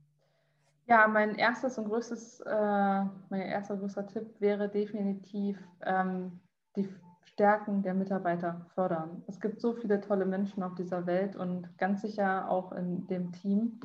Ja, 0.86 1.08
mein 1.08 1.36
erstes 1.36 1.78
und 1.78 1.86
größtes, 1.86 2.41
äh, 2.41 3.04
mein 3.30 3.41
erster 3.41 3.78
größter 3.78 4.06
Tipp 4.06 4.36
wäre 4.39 4.67
definitiv 4.69 5.58
ähm, 5.86 6.41
die 6.76 6.89
Stärken 7.23 7.82
der 7.84 7.93
Mitarbeiter 7.93 8.65
fördern. 8.76 9.23
Es 9.28 9.39
gibt 9.39 9.62
so 9.62 9.73
viele 9.73 10.02
tolle 10.02 10.26
Menschen 10.26 10.62
auf 10.62 10.76
dieser 10.76 11.06
Welt 11.06 11.36
und 11.36 11.78
ganz 11.78 12.02
sicher 12.02 12.49
auch 12.49 12.73
in 12.73 13.08
dem 13.08 13.32
Team, 13.32 13.80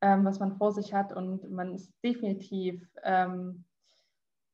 ähm, 0.00 0.24
was 0.24 0.40
man 0.40 0.56
vor 0.56 0.72
sich 0.72 0.94
hat. 0.94 1.12
Und 1.12 1.50
man 1.50 1.74
ist 1.74 1.92
definitiv 2.02 2.88
ähm, 3.04 3.64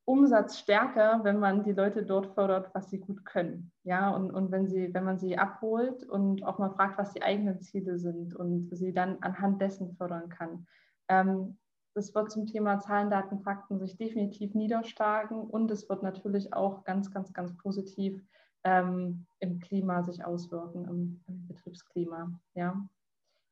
umsatzstärker, 0.06 1.20
wenn 1.22 1.38
man 1.38 1.62
die 1.62 1.72
Leute 1.72 2.04
dort 2.04 2.34
fördert, 2.34 2.70
was 2.74 2.90
sie 2.90 2.98
gut 2.98 3.24
können. 3.24 3.72
Ja, 3.84 4.10
und, 4.10 4.30
und 4.30 4.50
wenn, 4.50 4.68
sie, 4.68 4.92
wenn 4.92 5.04
man 5.04 5.18
sie 5.18 5.38
abholt 5.38 6.04
und 6.04 6.44
auch 6.44 6.58
mal 6.58 6.70
fragt, 6.70 6.98
was 6.98 7.12
die 7.12 7.22
eigenen 7.22 7.60
Ziele 7.60 7.98
sind 7.98 8.34
und 8.34 8.68
sie 8.76 8.92
dann 8.92 9.18
anhand 9.22 9.60
dessen 9.60 9.94
fördern 9.96 10.28
kann. 10.28 10.66
Ähm, 11.08 11.56
es 11.94 12.14
wird 12.14 12.30
zum 12.32 12.46
Thema 12.46 12.80
Zahlen, 12.80 13.08
Daten, 13.08 13.40
Fakten 13.40 13.78
sich 13.78 13.96
definitiv 13.96 14.54
niederschlagen 14.54 15.38
und 15.38 15.70
es 15.70 15.88
wird 15.88 16.02
natürlich 16.02 16.52
auch 16.52 16.84
ganz, 16.84 17.10
ganz, 17.10 17.32
ganz 17.32 17.56
positiv 17.56 18.20
ähm, 18.64 19.26
im 19.38 19.60
Klima 19.60 20.02
sich 20.02 20.24
auswirken, 20.24 20.84
im, 20.86 21.20
im, 21.28 21.46
Betriebsklima. 21.46 22.32
Ja. 22.54 22.84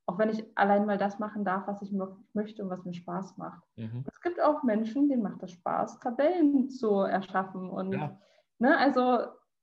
Auch 0.07 0.19
wenn 0.19 0.31
ich 0.31 0.45
allein 0.57 0.85
mal 0.85 0.99
das 0.99 1.19
machen 1.19 1.45
darf, 1.45 1.67
was 1.67 1.81
ich 1.83 1.93
möchte 2.33 2.65
und 2.65 2.71
was 2.71 2.85
mir 2.85 2.95
Spaß 2.95 3.37
macht. 3.39 3.63
Mhm. 3.77 4.05
Es 4.13 4.21
gibt 4.21 4.43
auch 4.43 4.63
Menschen, 4.63 5.09
denen 5.09 5.23
macht 5.23 5.43
das 5.43 5.53
Spaß, 5.53 6.01
Tabellen 6.01 6.69
zu 6.69 7.01
erschaffen. 7.01 7.71
Und 7.71 7.93
ja. 7.93 8.19
ne, 8.59 8.77
also 8.79 9.19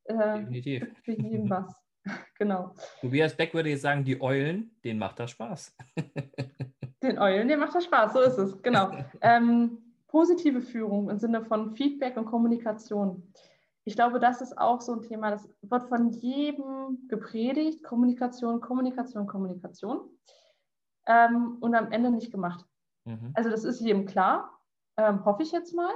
äh, 0.06 0.40
Definitiv. 0.40 0.88
für 1.04 1.12
jeden 1.12 1.50
was. 1.50 1.76
genau. 2.38 2.74
Tobias 3.02 3.36
Beck 3.36 3.54
würde 3.54 3.70
jetzt 3.70 3.82
sagen, 3.82 4.04
die 4.04 4.22
Eulen, 4.22 4.72
denen 4.84 5.00
macht 5.00 5.20
das 5.20 5.32
Spaß. 5.32 5.76
Den 7.02 7.18
Eulen, 7.18 7.48
denen 7.48 7.62
macht 7.62 7.76
das 7.76 7.86
Spaß, 7.86 8.12
so 8.12 8.20
ist 8.20 8.38
es, 8.38 8.62
genau. 8.62 8.92
ähm, 9.22 9.78
positive 10.08 10.60
Führung 10.60 11.10
im 11.10 11.18
Sinne 11.18 11.46
von 11.46 11.74
Feedback 11.74 12.18
und 12.18 12.26
Kommunikation. 12.26 13.32
Ich 13.90 13.96
glaube, 13.96 14.20
das 14.20 14.40
ist 14.40 14.56
auch 14.56 14.82
so 14.82 14.94
ein 14.94 15.02
Thema, 15.02 15.32
das 15.32 15.50
wird 15.64 15.86
von 15.86 16.12
jedem 16.12 17.08
gepredigt, 17.08 17.84
Kommunikation, 17.84 18.62
Kommunikation, 18.62 19.26
Kommunikation 19.26 20.02
ähm, 21.08 21.58
und 21.60 21.74
am 21.74 21.92
Ende 21.92 22.12
nicht 22.12 22.32
gemacht. 22.32 22.64
Mhm. 23.06 23.32
Also 23.34 23.50
das 23.50 23.64
ist 23.64 23.82
jedem 23.82 24.06
klar, 24.06 24.52
ähm, 24.96 25.26
hoffe 25.26 25.42
ich 25.42 25.52
jetzt 25.52 25.74
mal. 25.74 25.92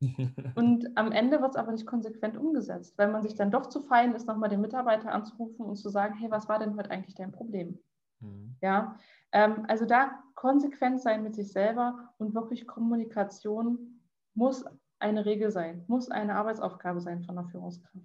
Und 0.54 0.96
am 0.96 1.10
Ende 1.10 1.40
wird 1.40 1.50
es 1.50 1.56
aber 1.56 1.72
nicht 1.72 1.86
konsequent 1.86 2.36
umgesetzt, 2.36 2.96
weil 2.98 3.10
man 3.10 3.22
sich 3.22 3.34
dann 3.34 3.52
doch 3.52 3.66
zu 3.66 3.80
fein 3.80 4.14
ist, 4.14 4.26
nochmal 4.26 4.48
den 4.48 4.60
Mitarbeiter 4.60 5.12
anzurufen 5.12 5.64
und 5.64 5.76
zu 5.76 5.90
sagen, 5.90 6.14
hey, 6.14 6.28
was 6.30 6.48
war 6.48 6.58
denn 6.58 6.76
heute 6.76 6.90
eigentlich 6.90 7.14
dein 7.14 7.30
Problem? 7.30 7.78
Mhm. 8.20 8.56
Ja, 8.60 8.96
ähm, 9.32 9.64
also 9.66 9.84
da 9.84 10.22
konsequent 10.34 11.00
sein 11.00 11.22
mit 11.22 11.34
sich 11.34 11.52
selber 11.52 12.12
und 12.18 12.34
wirklich 12.34 12.66
Kommunikation 12.66 14.00
muss 14.34 14.64
eine 15.02 15.26
Regel 15.26 15.50
sein, 15.50 15.84
muss 15.88 16.10
eine 16.10 16.36
Arbeitsaufgabe 16.36 17.00
sein 17.00 17.22
von 17.24 17.36
der 17.36 17.44
Führungskraft 17.44 17.96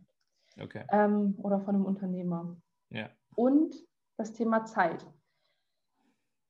okay. 0.62 0.86
ähm, 0.92 1.36
oder 1.42 1.62
von 1.62 1.76
einem 1.76 1.86
Unternehmer. 1.86 2.58
Ja. 2.90 3.10
Und 3.36 3.76
das 4.18 4.34
Thema 4.34 4.66
Zeit. 4.66 5.06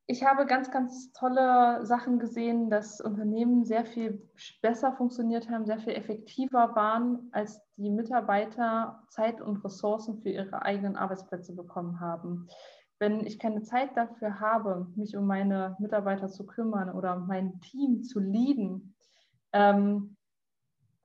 Ich 0.09 0.23
habe 0.23 0.45
ganz, 0.45 0.71
ganz 0.71 1.11
tolle 1.11 1.85
Sachen 1.85 2.17
gesehen, 2.17 2.69
dass 2.69 3.01
Unternehmen 3.01 3.65
sehr 3.65 3.85
viel 3.85 4.25
besser 4.61 4.93
funktioniert 4.93 5.49
haben, 5.49 5.65
sehr 5.65 5.79
viel 5.79 5.93
effektiver 5.93 6.75
waren, 6.75 7.27
als 7.33 7.61
die 7.75 7.89
Mitarbeiter 7.89 9.03
Zeit 9.09 9.41
und 9.41 9.63
Ressourcen 9.65 10.21
für 10.21 10.29
ihre 10.29 10.61
eigenen 10.61 10.95
Arbeitsplätze 10.95 11.53
bekommen 11.53 11.99
haben. 11.99 12.47
Wenn 12.99 13.25
ich 13.25 13.37
keine 13.37 13.63
Zeit 13.63 13.97
dafür 13.97 14.39
habe, 14.39 14.87
mich 14.95 15.17
um 15.17 15.27
meine 15.27 15.75
Mitarbeiter 15.77 16.29
zu 16.29 16.45
kümmern 16.45 16.89
oder 16.89 17.17
mein 17.17 17.59
Team 17.59 18.03
zu 18.03 18.19
leaden, 18.19 18.95
ähm, 19.51 20.16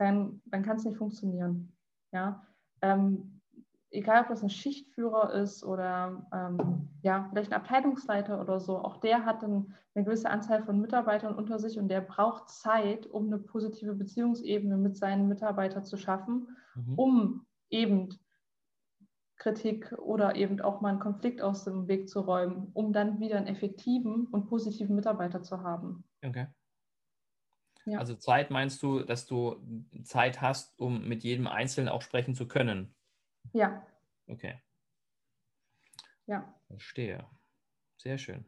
dann, 0.02 0.42
dann 0.46 0.62
kann 0.62 0.76
es 0.76 0.84
nicht 0.84 0.98
funktionieren. 0.98 1.72
Ja? 2.12 2.46
Ähm, 2.80 3.40
egal 3.90 4.22
ob 4.22 4.28
das 4.28 4.42
ein 4.42 4.50
Schichtführer 4.50 5.32
ist 5.34 5.64
oder 5.64 6.26
ähm, 6.32 6.88
ja, 7.02 7.26
vielleicht 7.30 7.52
ein 7.52 7.60
Abteilungsleiter 7.60 8.40
oder 8.40 8.58
so, 8.60 8.78
auch 8.78 8.98
der 8.98 9.24
hat 9.24 9.42
dann 9.42 9.74
eine 9.94 10.04
gewisse 10.04 10.30
Anzahl 10.30 10.62
von 10.62 10.80
Mitarbeitern 10.80 11.34
unter 11.34 11.58
sich 11.58 11.78
und 11.78 11.88
der 11.88 12.00
braucht 12.00 12.48
Zeit, 12.48 13.06
um 13.06 13.26
eine 13.26 13.38
positive 13.38 13.94
Beziehungsebene 13.94 14.76
mit 14.76 14.96
seinen 14.96 15.28
Mitarbeitern 15.28 15.84
zu 15.84 15.96
schaffen, 15.96 16.56
mhm. 16.74 16.94
um 16.94 17.46
eben 17.68 18.08
Kritik 19.36 19.92
oder 19.98 20.36
eben 20.36 20.60
auch 20.60 20.80
mal 20.80 20.90
einen 20.90 21.00
Konflikt 21.00 21.42
aus 21.42 21.64
dem 21.64 21.88
Weg 21.88 22.08
zu 22.08 22.20
räumen, 22.20 22.70
um 22.74 22.92
dann 22.92 23.18
wieder 23.18 23.36
einen 23.36 23.48
effektiven 23.48 24.26
und 24.26 24.46
positiven 24.46 24.94
Mitarbeiter 24.94 25.42
zu 25.42 25.62
haben. 25.62 26.04
Okay. 26.24 26.46
Ja. 27.84 27.98
Also 27.98 28.14
Zeit 28.14 28.50
meinst 28.50 28.82
du, 28.82 29.00
dass 29.00 29.26
du 29.26 29.56
Zeit 30.04 30.40
hast, 30.40 30.78
um 30.78 31.08
mit 31.08 31.24
jedem 31.24 31.46
Einzelnen 31.46 31.88
auch 31.88 32.02
sprechen 32.02 32.34
zu 32.34 32.46
können? 32.46 32.94
Ja. 33.52 33.84
Okay. 34.28 34.60
Ja. 36.26 36.54
Verstehe. 36.68 37.26
Sehr 37.96 38.18
schön. 38.18 38.44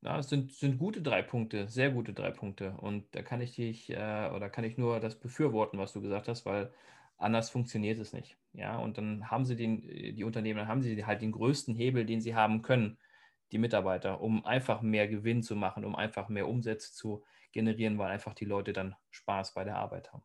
Ja, 0.00 0.18
es 0.18 0.28
sind, 0.28 0.52
sind 0.52 0.78
gute 0.78 1.02
drei 1.02 1.22
Punkte, 1.22 1.66
sehr 1.68 1.90
gute 1.90 2.12
drei 2.12 2.30
Punkte. 2.30 2.72
Und 2.78 3.14
da 3.16 3.22
kann 3.22 3.40
ich 3.40 3.56
dich 3.56 3.90
äh, 3.90 4.30
oder 4.32 4.48
kann 4.48 4.64
ich 4.64 4.78
nur 4.78 5.00
das 5.00 5.18
befürworten, 5.18 5.78
was 5.78 5.92
du 5.92 6.00
gesagt 6.00 6.28
hast, 6.28 6.46
weil 6.46 6.72
anders 7.16 7.50
funktioniert 7.50 7.98
es 7.98 8.12
nicht. 8.12 8.36
Ja, 8.52 8.78
und 8.78 8.96
dann 8.96 9.28
haben 9.30 9.44
sie 9.44 9.56
den, 9.56 9.80
die 10.14 10.22
Unternehmen, 10.24 10.58
dann 10.58 10.68
haben 10.68 10.82
sie 10.82 11.04
halt 11.04 11.20
den 11.20 11.32
größten 11.32 11.74
Hebel, 11.74 12.06
den 12.06 12.20
sie 12.20 12.36
haben 12.36 12.62
können, 12.62 12.96
die 13.52 13.58
Mitarbeiter, 13.58 14.20
um 14.20 14.44
einfach 14.44 14.82
mehr 14.82 15.08
Gewinn 15.08 15.42
zu 15.42 15.56
machen, 15.56 15.84
um 15.84 15.96
einfach 15.96 16.28
mehr 16.28 16.48
Umsätze 16.48 16.92
zu 16.92 17.24
generieren, 17.52 17.98
weil 17.98 18.10
einfach 18.10 18.34
die 18.34 18.44
Leute 18.44 18.72
dann 18.72 18.94
Spaß 19.10 19.54
bei 19.54 19.64
der 19.64 19.76
Arbeit 19.76 20.12
haben. 20.12 20.22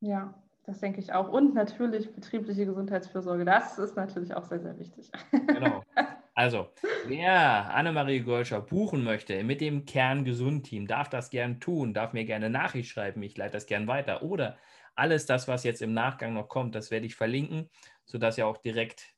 Ja, 0.00 0.34
das 0.64 0.80
denke 0.80 1.00
ich 1.00 1.12
auch. 1.12 1.28
Und 1.28 1.54
natürlich 1.54 2.14
betriebliche 2.14 2.66
Gesundheitsfürsorge. 2.66 3.44
Das 3.44 3.78
ist 3.78 3.96
natürlich 3.96 4.34
auch 4.34 4.44
sehr, 4.44 4.60
sehr 4.60 4.78
wichtig. 4.78 5.10
Genau. 5.30 5.82
Also, 6.34 6.68
wer 7.06 7.74
Annemarie 7.74 8.20
Golscher 8.20 8.60
buchen 8.60 9.02
möchte 9.02 9.42
mit 9.42 9.60
dem 9.60 9.86
Kern 9.86 10.24
Gesund 10.24 10.66
Team, 10.66 10.86
darf 10.86 11.08
das 11.08 11.30
gern 11.30 11.58
tun, 11.58 11.94
darf 11.94 12.12
mir 12.12 12.24
gerne 12.26 12.48
Nachricht 12.48 12.90
schreiben. 12.90 13.24
Ich 13.24 13.36
leite 13.36 13.54
das 13.54 13.66
gern 13.66 13.88
weiter. 13.88 14.22
Oder 14.22 14.56
alles 14.94 15.26
das, 15.26 15.48
was 15.48 15.64
jetzt 15.64 15.82
im 15.82 15.94
Nachgang 15.94 16.34
noch 16.34 16.48
kommt, 16.48 16.76
das 16.76 16.92
werde 16.92 17.06
ich 17.06 17.16
verlinken, 17.16 17.68
sodass 18.04 18.38
ihr 18.38 18.46
auch 18.46 18.58
direkt 18.58 19.16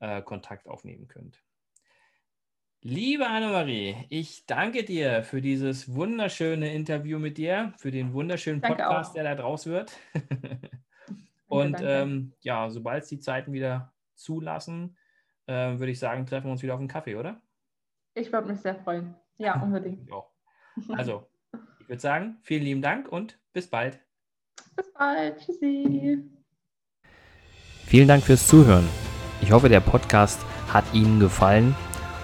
äh, 0.00 0.20
Kontakt 0.20 0.68
aufnehmen 0.68 1.08
könnt. 1.08 1.42
Liebe 2.82 3.26
Annemarie, 3.26 4.06
ich 4.08 4.46
danke 4.46 4.84
dir 4.84 5.22
für 5.22 5.42
dieses 5.42 5.94
wunderschöne 5.94 6.72
Interview 6.72 7.18
mit 7.18 7.36
dir, 7.36 7.74
für 7.76 7.90
den 7.90 8.14
wunderschönen 8.14 8.62
Podcast, 8.62 9.14
der 9.14 9.24
da 9.24 9.34
draus 9.34 9.66
wird. 9.66 9.92
Und 11.46 11.76
ähm, 11.82 12.32
ja, 12.40 12.70
sobald 12.70 13.02
es 13.02 13.10
die 13.10 13.18
Zeiten 13.18 13.52
wieder 13.52 13.92
zulassen, 14.14 14.96
äh, 15.44 15.78
würde 15.78 15.90
ich 15.92 15.98
sagen, 15.98 16.24
treffen 16.24 16.46
wir 16.46 16.52
uns 16.52 16.62
wieder 16.62 16.72
auf 16.72 16.80
einen 16.80 16.88
Kaffee, 16.88 17.16
oder? 17.16 17.42
Ich 18.14 18.32
würde 18.32 18.48
mich 18.48 18.60
sehr 18.60 18.76
freuen. 18.76 19.14
Ja, 19.36 19.60
unbedingt. 19.62 20.08
ja. 20.08 20.22
Also, 20.96 21.28
ich 21.80 21.88
würde 21.90 22.00
sagen, 22.00 22.38
vielen 22.40 22.62
lieben 22.62 22.80
Dank 22.80 23.08
und 23.08 23.38
bis 23.52 23.68
bald. 23.68 24.00
Bis 24.74 24.90
bald. 24.94 25.38
Tschüssi. 25.38 26.30
Vielen 27.84 28.08
Dank 28.08 28.24
fürs 28.24 28.48
Zuhören. 28.48 28.88
Ich 29.42 29.52
hoffe, 29.52 29.68
der 29.68 29.80
Podcast 29.80 30.40
hat 30.72 30.84
Ihnen 30.94 31.20
gefallen 31.20 31.76